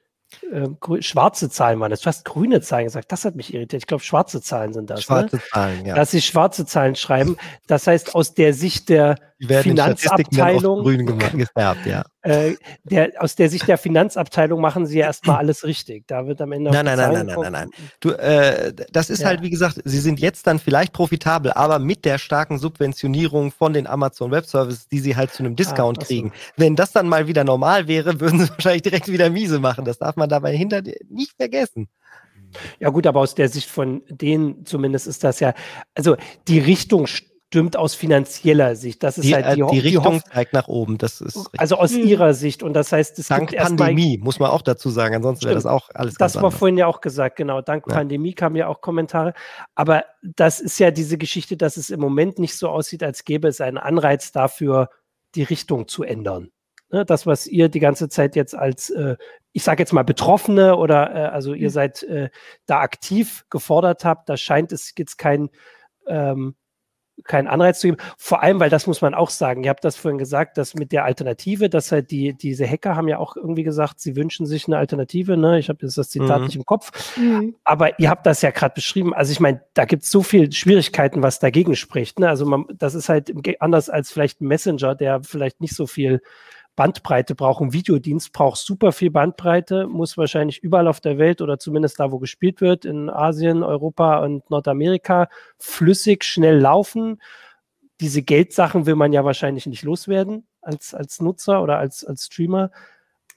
[0.51, 1.91] äh, schwarze Zahlen waren.
[1.91, 3.11] Du hast grüne Zahlen gesagt.
[3.11, 3.83] Das hat mich irritiert.
[3.83, 4.99] Ich glaube, schwarze Zahlen sind das.
[4.99, 5.03] Ne?
[5.03, 5.41] Schwarze ne?
[5.51, 5.95] Zahlen, ja.
[5.95, 7.37] Dass sie schwarze Zahlen schreiben.
[7.67, 10.83] Das heißt, aus der Sicht der Finanzabteilung.
[10.83, 11.05] grün
[11.37, 12.03] gefärbt, ja.
[12.27, 16.05] Äh, der, aus der Sicht der Finanzabteilung machen sie ja erstmal alles richtig.
[16.07, 16.71] Da wird am Ende.
[16.71, 17.69] Nein, nein, nein, nein, nein, nein, nein.
[18.01, 19.27] Du, äh, das ist ja.
[19.27, 23.71] halt, wie gesagt, sie sind jetzt dann vielleicht profitabel, aber mit der starken Subventionierung von
[23.71, 26.33] den Amazon Web Services, die sie halt zu einem ah, Discount ah, kriegen.
[26.57, 29.85] Wenn das dann mal wieder normal wäre, würden sie wahrscheinlich direkt wieder miese machen.
[29.85, 31.87] Das darf man dabei hinter nicht vergessen.
[32.81, 35.53] Ja gut, aber aus der Sicht von denen zumindest ist das ja,
[35.95, 36.17] also
[36.49, 37.36] die Richtung stimmt
[37.75, 39.03] aus finanzieller Sicht.
[39.03, 40.97] Das ist die, halt die, die Richtung die zeigt nach oben.
[40.97, 42.05] Das ist also aus mhm.
[42.05, 45.15] ihrer Sicht und das heißt, es dank Pandemie muss man auch dazu sagen.
[45.15, 46.15] Ansonsten wäre das auch alles.
[46.15, 46.59] Das war anders.
[46.59, 47.61] vorhin ja auch gesagt, genau.
[47.61, 47.95] Dank ja.
[47.95, 49.33] Pandemie kamen ja auch Kommentare.
[49.75, 53.47] Aber das ist ja diese Geschichte, dass es im Moment nicht so aussieht, als gäbe
[53.47, 54.89] es einen Anreiz dafür,
[55.35, 56.51] die Richtung zu ändern.
[56.89, 59.17] Ne, das, was ihr die ganze Zeit jetzt als, äh,
[59.51, 61.73] ich sage jetzt mal Betroffene oder äh, also ihr mhm.
[61.73, 62.29] seid äh,
[62.65, 65.49] da aktiv gefordert habt, da scheint es jetzt kein
[66.07, 66.55] ähm,
[67.23, 67.97] keinen Anreiz zu geben.
[68.17, 69.63] Vor allem, weil das muss man auch sagen.
[69.63, 73.07] Ihr habt das vorhin gesagt, dass mit der Alternative, dass halt die, diese Hacker haben
[73.07, 75.37] ja auch irgendwie gesagt, sie wünschen sich eine Alternative.
[75.37, 75.59] Ne?
[75.59, 76.45] Ich habe jetzt das Zitat mhm.
[76.45, 77.17] nicht im Kopf.
[77.17, 77.55] Mhm.
[77.63, 79.13] Aber ihr habt das ja gerade beschrieben.
[79.13, 82.19] Also ich meine, da gibt es so viele Schwierigkeiten, was dagegen spricht.
[82.19, 82.29] Ne?
[82.29, 86.21] Also man, das ist halt anders als vielleicht ein Messenger, der vielleicht nicht so viel
[86.77, 87.61] Bandbreite braucht.
[87.61, 92.11] Ein Videodienst braucht super viel Bandbreite, muss wahrscheinlich überall auf der Welt oder zumindest da,
[92.11, 97.21] wo gespielt wird, in Asien, Europa und Nordamerika, flüssig, schnell laufen.
[97.99, 102.69] Diese Geldsachen will man ja wahrscheinlich nicht loswerden als, als Nutzer oder als, als Streamer.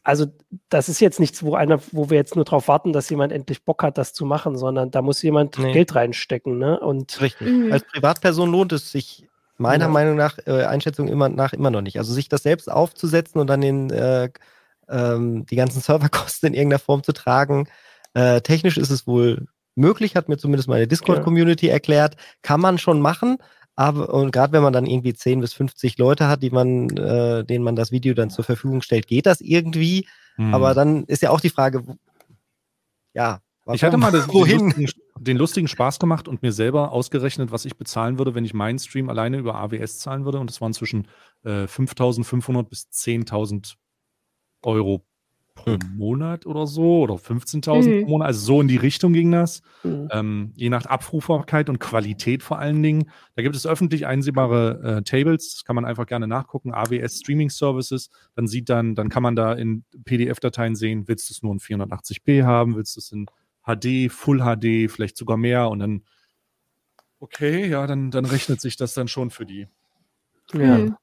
[0.02, 0.26] Also
[0.68, 3.64] das ist jetzt nichts, wo einer, wo wir jetzt nur darauf warten, dass jemand endlich
[3.64, 5.72] Bock hat, das zu machen, sondern da muss jemand nee.
[5.72, 6.58] Geld reinstecken.
[6.58, 6.78] Ne?
[6.78, 7.48] Und Richtig.
[7.48, 7.72] Mhm.
[7.72, 9.29] Als Privatperson lohnt es sich
[9.60, 9.90] Meiner ja.
[9.90, 11.98] Meinung nach, äh, Einschätzung immer nach immer noch nicht.
[11.98, 14.30] Also sich das selbst aufzusetzen und dann den, äh,
[14.88, 17.68] ähm, die ganzen Serverkosten in irgendeiner Form zu tragen,
[18.12, 19.46] Äh, technisch ist es wohl
[19.76, 21.74] möglich, hat mir zumindest meine Discord-Community ja.
[21.74, 22.16] erklärt.
[22.42, 23.38] Kann man schon machen.
[23.76, 27.44] Aber, und gerade wenn man dann irgendwie 10 bis 50 Leute hat, die man, äh,
[27.44, 30.08] denen man das Video dann zur Verfügung stellt, geht das irgendwie.
[30.36, 30.54] Mhm.
[30.54, 31.84] Aber dann ist ja auch die Frage,
[33.14, 33.76] ja, Warum?
[33.76, 34.88] Ich hatte mal das, lustigen,
[35.20, 38.78] den, lustigen, Spaß gemacht und mir selber ausgerechnet, was ich bezahlen würde, wenn ich meinen
[38.78, 40.38] Stream alleine über AWS zahlen würde.
[40.38, 41.08] Und das waren zwischen
[41.44, 43.74] äh, 5.500 bis 10.000
[44.62, 45.04] Euro
[45.54, 45.78] pro hm.
[45.96, 48.02] Monat oder so oder 15.000 mhm.
[48.02, 48.28] pro Monat.
[48.28, 49.60] Also so in die Richtung ging das.
[49.82, 50.08] Mhm.
[50.10, 53.10] Ähm, je nach Abrufbarkeit und Qualität vor allen Dingen.
[53.36, 55.54] Da gibt es öffentlich einsehbare äh, Tables.
[55.54, 56.72] Das kann man einfach gerne nachgucken.
[56.72, 58.08] AWS Streaming Services.
[58.34, 61.58] Dann sieht dann, dann kann man da in PDF-Dateien sehen, willst du es nur in
[61.58, 63.26] 480p haben, willst du es in
[63.64, 66.04] HD, Full HD, vielleicht sogar mehr und dann,
[67.18, 69.68] okay, ja, dann, dann rechnet sich das dann schon für die.
[70.52, 70.76] Ja.
[70.76, 70.96] Hm.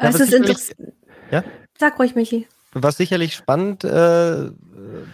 [0.00, 0.92] Ja, es ist interessant.
[1.30, 1.44] Ja?
[1.78, 2.46] Sag ruhig, Michi.
[2.72, 4.50] Was sicherlich spannend äh,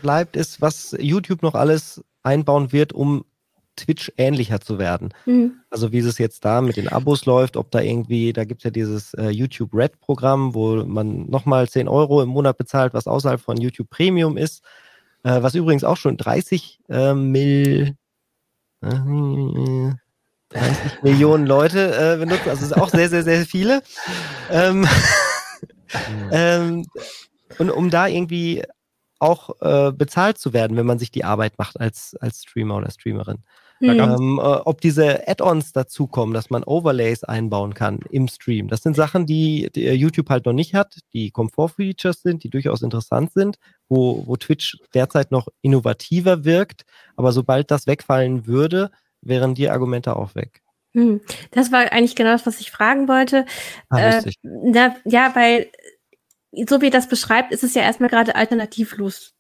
[0.03, 3.25] bleibt, ist, was YouTube noch alles einbauen wird, um
[3.77, 5.15] Twitch ähnlicher zu werden.
[5.27, 5.61] Mhm.
[5.71, 8.65] Also wie es jetzt da mit den Abos läuft, ob da irgendwie, da gibt es
[8.65, 13.07] ja dieses äh, YouTube Red Programm, wo man nochmal 10 Euro im Monat bezahlt, was
[13.07, 14.63] außerhalb von YouTube Premium ist.
[15.23, 17.95] Äh, was übrigens auch schon 30 äh, Mill,
[18.83, 19.91] äh,
[20.51, 22.49] 30 Millionen Leute äh, benutzen.
[22.49, 23.83] Also es sind auch sehr, sehr, sehr viele.
[24.51, 24.87] Ähm,
[26.33, 26.87] ähm,
[27.59, 28.63] und um da irgendwie
[29.19, 32.91] auch äh, bezahlt zu werden, wenn man sich die Arbeit macht als, als Streamer oder
[32.91, 33.45] Streamerin.
[33.81, 33.89] Mhm.
[33.89, 38.69] Ähm, äh, ob diese Add-ons dazukommen, dass man Overlays einbauen kann im Stream.
[38.69, 42.83] Das sind Sachen, die, die YouTube halt noch nicht hat, die Komfort-Features sind, die durchaus
[42.83, 43.59] interessant sind,
[43.89, 46.85] wo, wo Twitch derzeit noch innovativer wirkt.
[47.17, 48.91] Aber sobald das wegfallen würde,
[49.23, 50.63] wären die Argumente auch weg.
[50.93, 51.21] Hm.
[51.53, 53.47] Das war eigentlich genau das, was ich fragen wollte.
[53.89, 55.71] Ah, äh, na, ja, weil
[56.69, 59.35] so wie ihr das beschreibt, ist es ja erstmal gerade alternativlos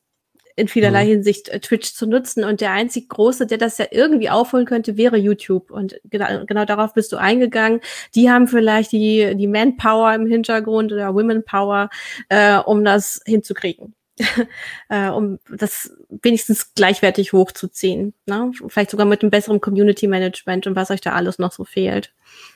[0.60, 1.08] in vielerlei mhm.
[1.08, 2.44] Hinsicht äh, Twitch zu nutzen.
[2.44, 5.70] Und der einzig große, der das ja irgendwie aufholen könnte, wäre YouTube.
[5.70, 7.80] Und genau, genau darauf bist du eingegangen.
[8.14, 11.90] Die haben vielleicht die, die Manpower im Hintergrund oder Women Power,
[12.28, 13.94] äh, um das hinzukriegen.
[14.90, 18.12] äh, um das wenigstens gleichwertig hochzuziehen.
[18.26, 18.52] Ne?
[18.68, 22.12] Vielleicht sogar mit einem besseren Community Management und was euch da alles noch so fehlt.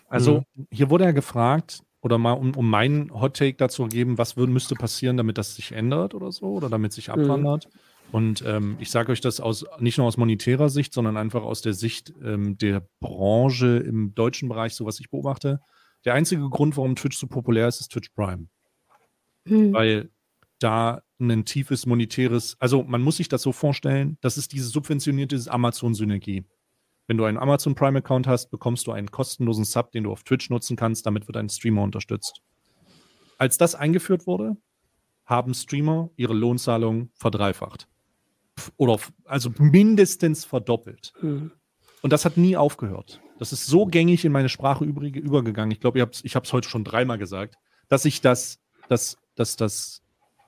[0.09, 0.67] Also mhm.
[0.71, 4.37] hier wurde ja gefragt, oder mal um, um meinen Hot Take dazu zu geben, was
[4.37, 7.15] würde, müsste passieren, damit das sich ändert oder so oder damit sich mhm.
[7.15, 7.67] abwandert.
[7.67, 7.79] Mhm.
[8.15, 11.63] Und ähm, ich sage euch das aus nicht nur aus monetärer Sicht, sondern einfach aus
[11.63, 15.59] der Sicht ähm, der Branche im deutschen Bereich, so was ich beobachte.
[16.05, 18.47] Der einzige Grund, warum Twitch so populär ist, ist Twitch Prime.
[19.47, 19.73] Mhm.
[19.73, 20.11] Weil
[20.61, 25.51] da ein tiefes monetäres, also man muss sich das so vorstellen, das ist diese subventionierte
[25.51, 26.45] Amazon-Synergie.
[27.09, 30.51] Wenn du einen Amazon Prime-Account hast, bekommst du einen kostenlosen Sub, den du auf Twitch
[30.51, 31.05] nutzen kannst.
[31.05, 32.43] Damit wird ein Streamer unterstützt.
[33.39, 34.57] Als das eingeführt wurde,
[35.27, 37.89] haben Streamer ihre Lohnzahlung verdreifacht.
[38.77, 41.13] Oder also mindestens verdoppelt.
[41.21, 41.53] Mhm.
[42.03, 43.21] Und das hat nie aufgehört.
[43.39, 45.73] Das ist so gängig in meine Sprache übergegangen.
[45.73, 47.57] Ich glaube, ich habe es heute schon dreimal gesagt,
[47.89, 50.03] dass ich das, das, das, das,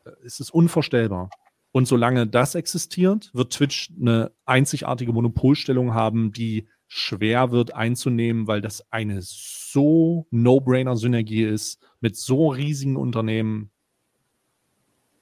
[0.04, 1.30] äh, es ist unvorstellbar.
[1.72, 8.60] Und solange das existiert, wird Twitch eine einzigartige Monopolstellung haben, die schwer wird einzunehmen, weil
[8.60, 13.70] das eine so No-Brainer-Synergie ist mit so riesigen Unternehmen.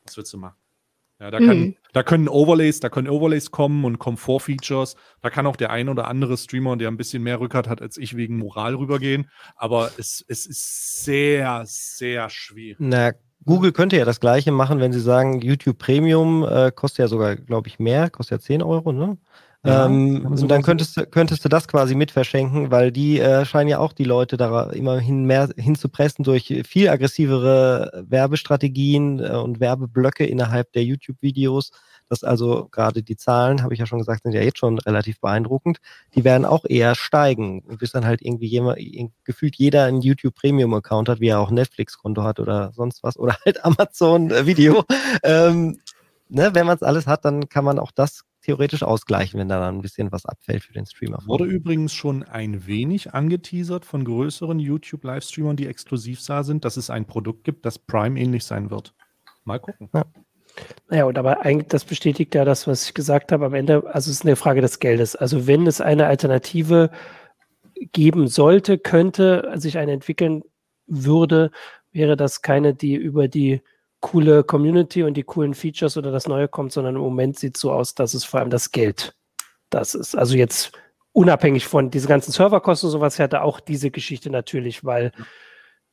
[0.05, 0.57] Was willst du machen?
[1.25, 1.77] Ja, da, kann, mhm.
[1.95, 4.95] da können Overlays, da können Overlays kommen und Komfort-Features.
[5.23, 7.97] Da kann auch der ein oder andere Streamer, der ein bisschen mehr Rückgrat hat als
[7.97, 9.31] ich, wegen Moral rübergehen.
[9.57, 12.77] Aber es, es ist sehr, sehr schwierig.
[12.79, 13.13] Na,
[13.47, 17.37] Google könnte ja das gleiche machen, wenn sie sagen, YouTube Premium äh, kostet ja sogar,
[17.37, 19.17] glaube ich, mehr, kostet ja 10 Euro, ne?
[19.65, 23.47] Ja, ähm, und dann könntest du, könntest du das quasi mit verschenken, weil die äh,
[23.47, 29.61] scheinen ja auch die Leute da immerhin mehr hinzupressen durch viel aggressivere Werbestrategien äh, und
[29.61, 31.71] Werbeblöcke innerhalb der YouTube-Videos.
[32.11, 35.19] Das also gerade die Zahlen, habe ich ja schon gesagt, sind ja jetzt schon relativ
[35.21, 35.79] beeindruckend.
[36.15, 38.79] Die werden auch eher steigen, bis dann halt irgendwie jemand,
[39.25, 43.19] gefühlt jeder einen YouTube Premium Account hat, wie er auch Netflix-Konto hat oder sonst was
[43.19, 44.85] oder halt Amazon Video.
[45.23, 45.79] ähm,
[46.29, 49.59] ne, wenn man es alles hat, dann kann man auch das theoretisch ausgleichen, wenn da
[49.59, 51.19] dann ein bisschen was abfällt für den Streamer.
[51.27, 56.91] Wurde übrigens schon ein wenig angeteasert von größeren YouTube-Livestreamern, die exklusiv da sind, dass es
[56.91, 58.95] ein Produkt gibt, das Prime ähnlich sein wird.
[59.45, 59.89] Mal gucken.
[59.95, 60.05] Ja.
[60.89, 63.83] Naja, und aber eigentlich, das bestätigt ja das, was ich gesagt habe am Ende.
[63.87, 65.17] Also es ist eine Frage des Geldes.
[65.17, 66.91] Also wenn es eine Alternative
[67.93, 70.43] geben sollte, könnte, sich eine entwickeln
[70.87, 71.51] würde,
[71.93, 73.63] wäre das keine, die über die
[74.05, 77.63] coole Community und die coolen Features oder das Neue kommt, sondern im Moment sieht es
[77.63, 79.17] so aus, dass es vor allem das Geld
[79.71, 80.15] das ist.
[80.15, 80.73] Also jetzt
[81.13, 85.11] unabhängig von diesen ganzen Serverkosten und sowas, hätte auch diese Geschichte natürlich, weil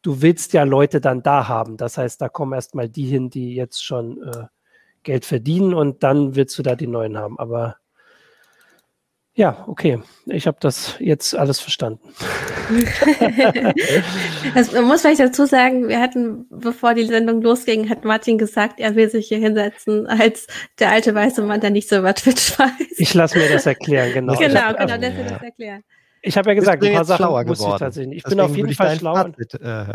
[0.02, 1.78] du willst ja Leute dann da haben.
[1.78, 4.48] Das heißt, da kommen erstmal die hin, die jetzt schon äh,
[5.04, 7.40] Geld verdienen und dann willst du da die neuen haben.
[7.40, 7.78] Aber
[9.34, 10.02] ja, okay.
[10.26, 12.02] Ich habe das jetzt alles verstanden.
[14.54, 18.82] das, man muss vielleicht dazu sagen, wir hatten, bevor die Sendung losging, hat Martin gesagt,
[18.82, 20.48] er will sich hier hinsetzen als
[20.80, 22.98] der alte weiße Mann, der nicht so über Twitch weiß.
[22.98, 24.36] Ich lasse mir das erklären, genau.
[24.38, 25.84] Genau, genau, der will das erklären.
[26.24, 28.18] Ich habe ja gesagt, ein paar Sachen muss ich tatsächlich.
[28.18, 29.16] Ich Deswegen bin auf jeden Fall schlau.
[29.16, 29.86] Fazit, äh,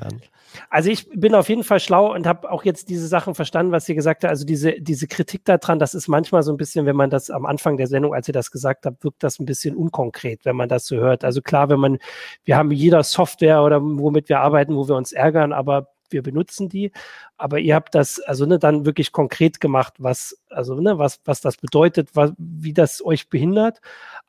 [0.71, 3.89] also ich bin auf jeden Fall schlau und habe auch jetzt diese Sachen verstanden, was
[3.89, 4.31] ihr gesagt habt.
[4.31, 7.47] Also diese, diese Kritik daran, das ist manchmal so ein bisschen, wenn man das am
[7.47, 10.69] Anfang der Sendung, als ihr das gesagt habt, wirkt das ein bisschen unkonkret, wenn man
[10.69, 11.23] das so hört.
[11.23, 11.99] Also klar, wenn man,
[12.45, 16.69] wir haben jeder Software oder womit wir arbeiten, wo wir uns ärgern, aber wir benutzen
[16.69, 16.93] die.
[17.37, 21.41] Aber ihr habt das also ne, dann wirklich konkret gemacht, was, also ne, was, was
[21.41, 23.81] das bedeutet, was, wie das euch behindert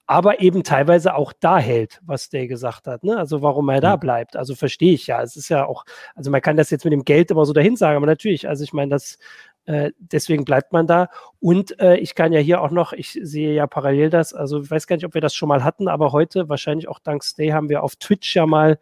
[0.08, 3.03] aber eben teilweise auch da hält, was der gesagt hat.
[3.03, 3.18] Ne?
[3.18, 4.38] Also warum er da bleibt.
[4.38, 5.22] Also verstehe ich ja.
[5.22, 5.84] Es ist ja auch,
[6.16, 8.64] also man kann das jetzt mit dem Geld immer so dahin sagen, aber natürlich, also
[8.64, 9.20] ich meine, das
[9.66, 11.10] äh, deswegen bleibt man da.
[11.41, 14.72] Und äh, ich kann ja hier auch noch, ich sehe ja parallel das, also ich
[14.72, 17.49] weiß gar nicht, ob wir das schon mal hatten, aber heute, wahrscheinlich auch dank Stay,
[17.51, 18.80] haben wir auf Twitch ja mal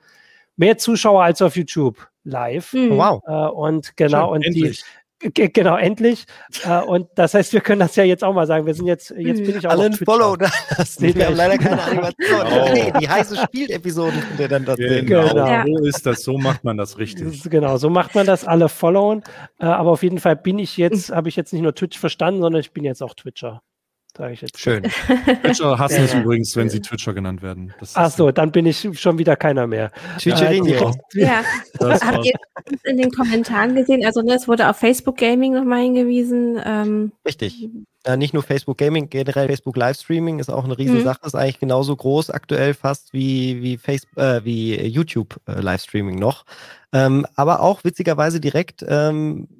[0.57, 2.71] mehr Zuschauer als auf YouTube live.
[2.73, 2.97] Mhm.
[2.97, 3.23] Wow.
[3.25, 4.83] Äh, und genau, Schön, und endlich.
[4.83, 4.85] die
[5.33, 6.25] Genau, endlich.
[6.63, 8.65] Äh, und das heißt, wir können das ja jetzt auch mal sagen.
[8.65, 11.03] Wir sind jetzt, jetzt bin ich auch Alle ein Follow da lassen.
[11.15, 12.41] Wir haben leider keine Animation.
[12.45, 12.69] Oh.
[12.73, 15.77] Nee, die heiße Spielt-Episoden der dann das Genau, genau.
[15.77, 16.23] so ist das.
[16.23, 17.43] So macht man das richtig.
[17.43, 18.45] Genau, so macht man das.
[18.45, 19.23] Alle followen.
[19.59, 22.41] Äh, aber auf jeden Fall bin ich jetzt, habe ich jetzt nicht nur Twitch verstanden,
[22.41, 23.61] sondern ich bin jetzt auch Twitcher.
[24.17, 24.59] Sage ich jetzt.
[24.59, 24.83] Schön.
[25.43, 27.73] Twitcher hassen es ja, übrigens, wenn sie Twitcher genannt werden.
[27.95, 29.91] Ach so, dann bin ich schon wieder keiner mehr.
[30.19, 30.93] Twitcherinho.
[31.13, 31.43] Ja.
[31.81, 32.33] Habt ihr
[32.83, 34.05] in den Kommentaren gesehen?
[34.05, 36.59] Also ne, es wurde auf Facebook Gaming nochmal hingewiesen.
[36.63, 37.69] Ähm, Richtig.
[38.05, 41.19] Äh, nicht nur Facebook Gaming, generell Facebook Livestreaming ist auch eine Riesensache.
[41.23, 41.27] Mhm.
[41.27, 46.45] Ist eigentlich genauso groß aktuell fast wie, wie, Facebook, äh, wie YouTube äh, Livestreaming noch.
[46.93, 49.54] Ähm, aber auch witzigerweise direkt ähm, äh,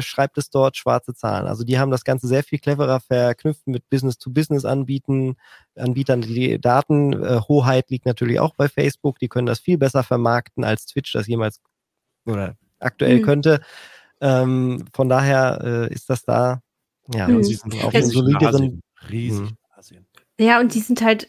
[0.00, 1.46] schreibt es dort schwarze Zahlen.
[1.46, 5.36] Also die haben das Ganze sehr viel cleverer verknüpft mit Business-to-Business anbieten,
[5.76, 6.22] Anbietern.
[6.22, 9.18] Die Datenhoheit liegt natürlich auch bei Facebook.
[9.18, 11.60] Die können das viel besser vermarkten, als Twitch das jemals
[12.24, 13.22] oder aktuell mhm.
[13.22, 13.60] könnte.
[14.20, 16.62] Ähm, von daher äh, ist das da,
[17.12, 17.42] ja, mhm.
[17.42, 18.82] sie sind auf einem solideren.
[19.10, 19.50] Riesig.
[19.50, 19.56] Mhm.
[20.38, 21.28] Ja, und die sind halt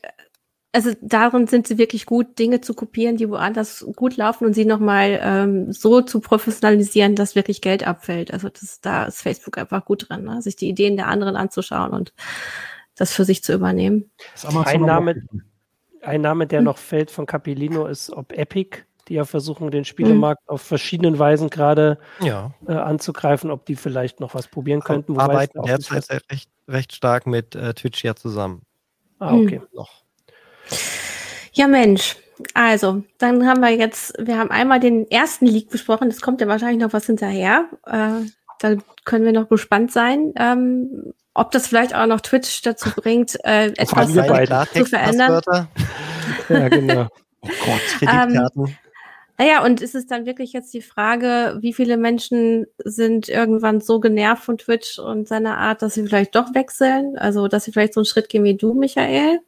[0.74, 4.66] also darin sind sie wirklich gut, Dinge zu kopieren, die woanders gut laufen und sie
[4.66, 8.34] nochmal ähm, so zu professionalisieren, dass wirklich Geld abfällt.
[8.34, 10.42] Also das, da ist Facebook einfach gut dran, ne?
[10.42, 12.12] sich die Ideen der anderen anzuschauen und
[12.96, 14.12] das für sich zu übernehmen.
[14.44, 15.28] Ein Name,
[16.02, 16.66] ein Name, der hm.
[16.66, 20.56] noch fällt von Capilino, ist ob Epic, die ja versuchen, den Spielemarkt hm.
[20.56, 22.52] auf verschiedenen Weisen gerade ja.
[22.68, 25.20] äh, anzugreifen, ob die vielleicht noch was probieren könnten.
[25.20, 28.64] Arbeiten derzeit recht, recht stark mit äh, Twitch ja zusammen.
[29.20, 29.60] Ah, okay.
[29.60, 29.68] Hm.
[29.74, 30.03] Noch.
[31.54, 32.18] Ja, Mensch.
[32.54, 36.08] Also, dann haben wir jetzt, wir haben einmal den ersten Leak besprochen.
[36.08, 37.66] Es kommt ja wahrscheinlich noch was hinterher.
[37.86, 38.28] Äh,
[38.60, 43.36] da können wir noch gespannt sein, ähm, ob das vielleicht auch noch Twitch dazu bringt,
[43.44, 45.42] äh, etwas zu verändern.
[46.50, 47.08] ja, genau.
[47.46, 48.68] Oh Gott, Kreditkarten.
[48.68, 48.76] Ähm,
[49.38, 54.00] naja, und ist es dann wirklich jetzt die Frage, wie viele Menschen sind irgendwann so
[54.00, 57.18] genervt von Twitch und seiner Art, dass sie vielleicht doch wechseln?
[57.18, 59.40] Also, dass sie vielleicht so einen Schritt gehen wie du, Michael?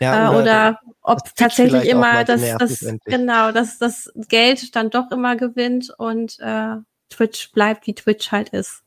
[0.00, 5.10] Ja, äh, oder, oder ob tatsächlich immer das, das genau, dass das Geld dann doch
[5.10, 6.76] immer gewinnt und äh,
[7.10, 8.82] Twitch bleibt, wie Twitch halt ist.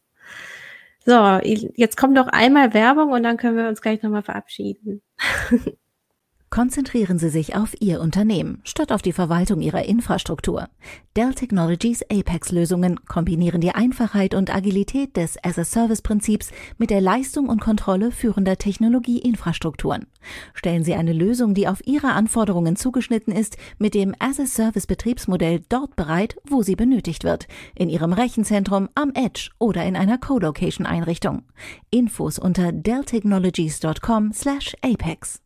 [1.06, 5.02] So, jetzt kommt noch einmal Werbung und dann können wir uns gleich nochmal verabschieden.
[6.54, 10.70] Konzentrieren Sie sich auf Ihr Unternehmen statt auf die Verwaltung Ihrer Infrastruktur.
[11.16, 18.12] Dell Technologies Apex-Lösungen kombinieren die Einfachheit und Agilität des As-a-Service-Prinzips mit der Leistung und Kontrolle
[18.12, 20.06] führender Technologieinfrastrukturen.
[20.54, 26.38] Stellen Sie eine Lösung, die auf Ihre Anforderungen zugeschnitten ist, mit dem As-a-Service-Betriebsmodell dort bereit,
[26.48, 31.46] wo sie benötigt wird, in Ihrem Rechenzentrum, am Edge oder in einer Co-Location-Einrichtung.
[31.90, 35.40] Infos unter delltechnologies.com/apex.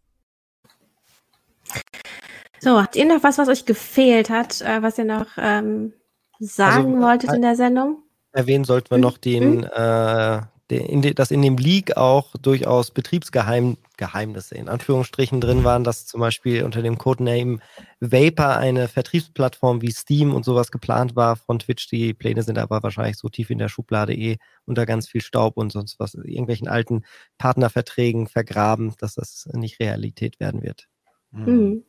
[2.60, 5.94] So, habt ihr noch was, was euch gefehlt hat, äh, was ihr noch ähm,
[6.40, 8.04] sagen also, wolltet in der Sendung?
[8.32, 9.64] Erwähnen sollten wir noch den, mhm.
[9.74, 15.84] äh, den in de, dass in dem Leak auch durchaus Betriebsgeheimnisse in Anführungsstrichen drin waren,
[15.84, 17.60] dass zum Beispiel unter dem Codename
[18.00, 21.88] Vapor eine Vertriebsplattform wie Steam und sowas geplant war von Twitch.
[21.88, 25.58] Die Pläne sind aber wahrscheinlich so tief in der Schublade eh unter ganz viel Staub
[25.58, 27.04] und sonst was, irgendwelchen alten
[27.38, 30.88] Partnerverträgen vergraben, dass das nicht Realität werden wird.
[31.32, 31.84] Mhm.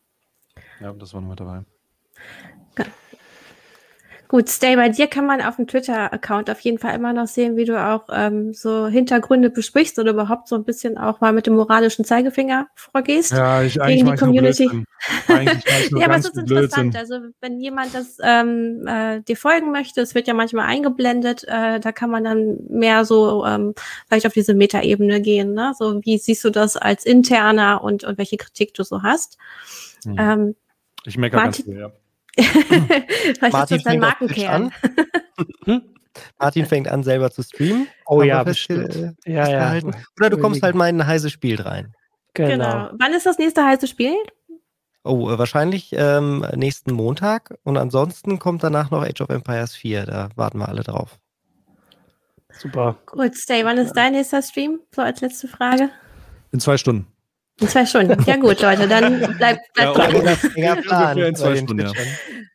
[0.80, 1.64] Ja, das war nochmal dabei.
[4.28, 7.56] Gut, Stay, bei dir kann man auf dem Twitter-Account auf jeden Fall immer noch sehen,
[7.56, 11.46] wie du auch ähm, so Hintergründe besprichst oder überhaupt so ein bisschen auch mal mit
[11.46, 13.32] dem moralischen Zeigefinger vorgehst.
[13.32, 14.70] Ja, ich eigentlich gegen die Community.
[15.92, 16.96] Ja, aber es ist interessant.
[16.96, 21.78] Also wenn jemand das ähm, äh, dir folgen möchte, es wird ja manchmal eingeblendet, äh,
[21.78, 23.74] da kann man dann mehr so ähm,
[24.08, 25.54] vielleicht auf diese Metaebene gehen.
[25.54, 25.72] Ne?
[25.78, 29.38] So wie siehst du das als interner und, und welche Kritik du so hast?
[30.04, 30.16] Hm.
[30.18, 30.56] Ähm,
[31.04, 31.92] ich meckere ganz viel, ja.
[32.38, 34.72] Vielleicht Martin ist das ein Markenkern.
[36.38, 37.88] Martin fängt an, selber zu streamen.
[38.06, 38.94] Oh ja, bestimmt.
[38.94, 39.80] Äh, ja, ja.
[40.18, 41.94] Oder du kommst halt mal in ein heißes Spiel rein.
[42.34, 42.50] Genau.
[42.50, 42.90] genau.
[42.98, 44.14] Wann ist das nächste heiße Spiel?
[45.04, 47.54] Oh, äh, wahrscheinlich ähm, nächsten Montag.
[47.64, 50.06] Und ansonsten kommt danach noch Age of Empires 4.
[50.06, 51.18] Da warten wir alle drauf.
[52.50, 52.96] Super.
[53.06, 54.80] Gut, Stay, wann ist dein nächster Stream?
[54.94, 55.90] So als letzte Frage.
[56.52, 57.06] In zwei Stunden.
[57.60, 58.22] In zwei Stunden.
[58.24, 60.82] Ja gut, Leute, dann bleibt bleib ja, dran.
[60.82, 61.92] Plan Stunden, ja.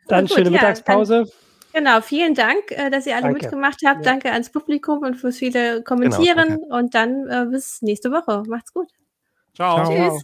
[0.07, 1.13] Dann gut, schöne Mittagspause.
[1.15, 1.23] Ja,
[1.73, 3.41] dann, genau, vielen Dank, äh, dass ihr alle Danke.
[3.41, 4.05] mitgemacht habt.
[4.05, 4.11] Ja.
[4.11, 6.59] Danke ans Publikum und fürs viele Kommentieren.
[6.61, 8.43] Genau, und dann äh, bis nächste Woche.
[8.47, 8.89] Macht's gut.
[9.53, 9.83] Ciao.
[9.89, 10.23] Tschüss.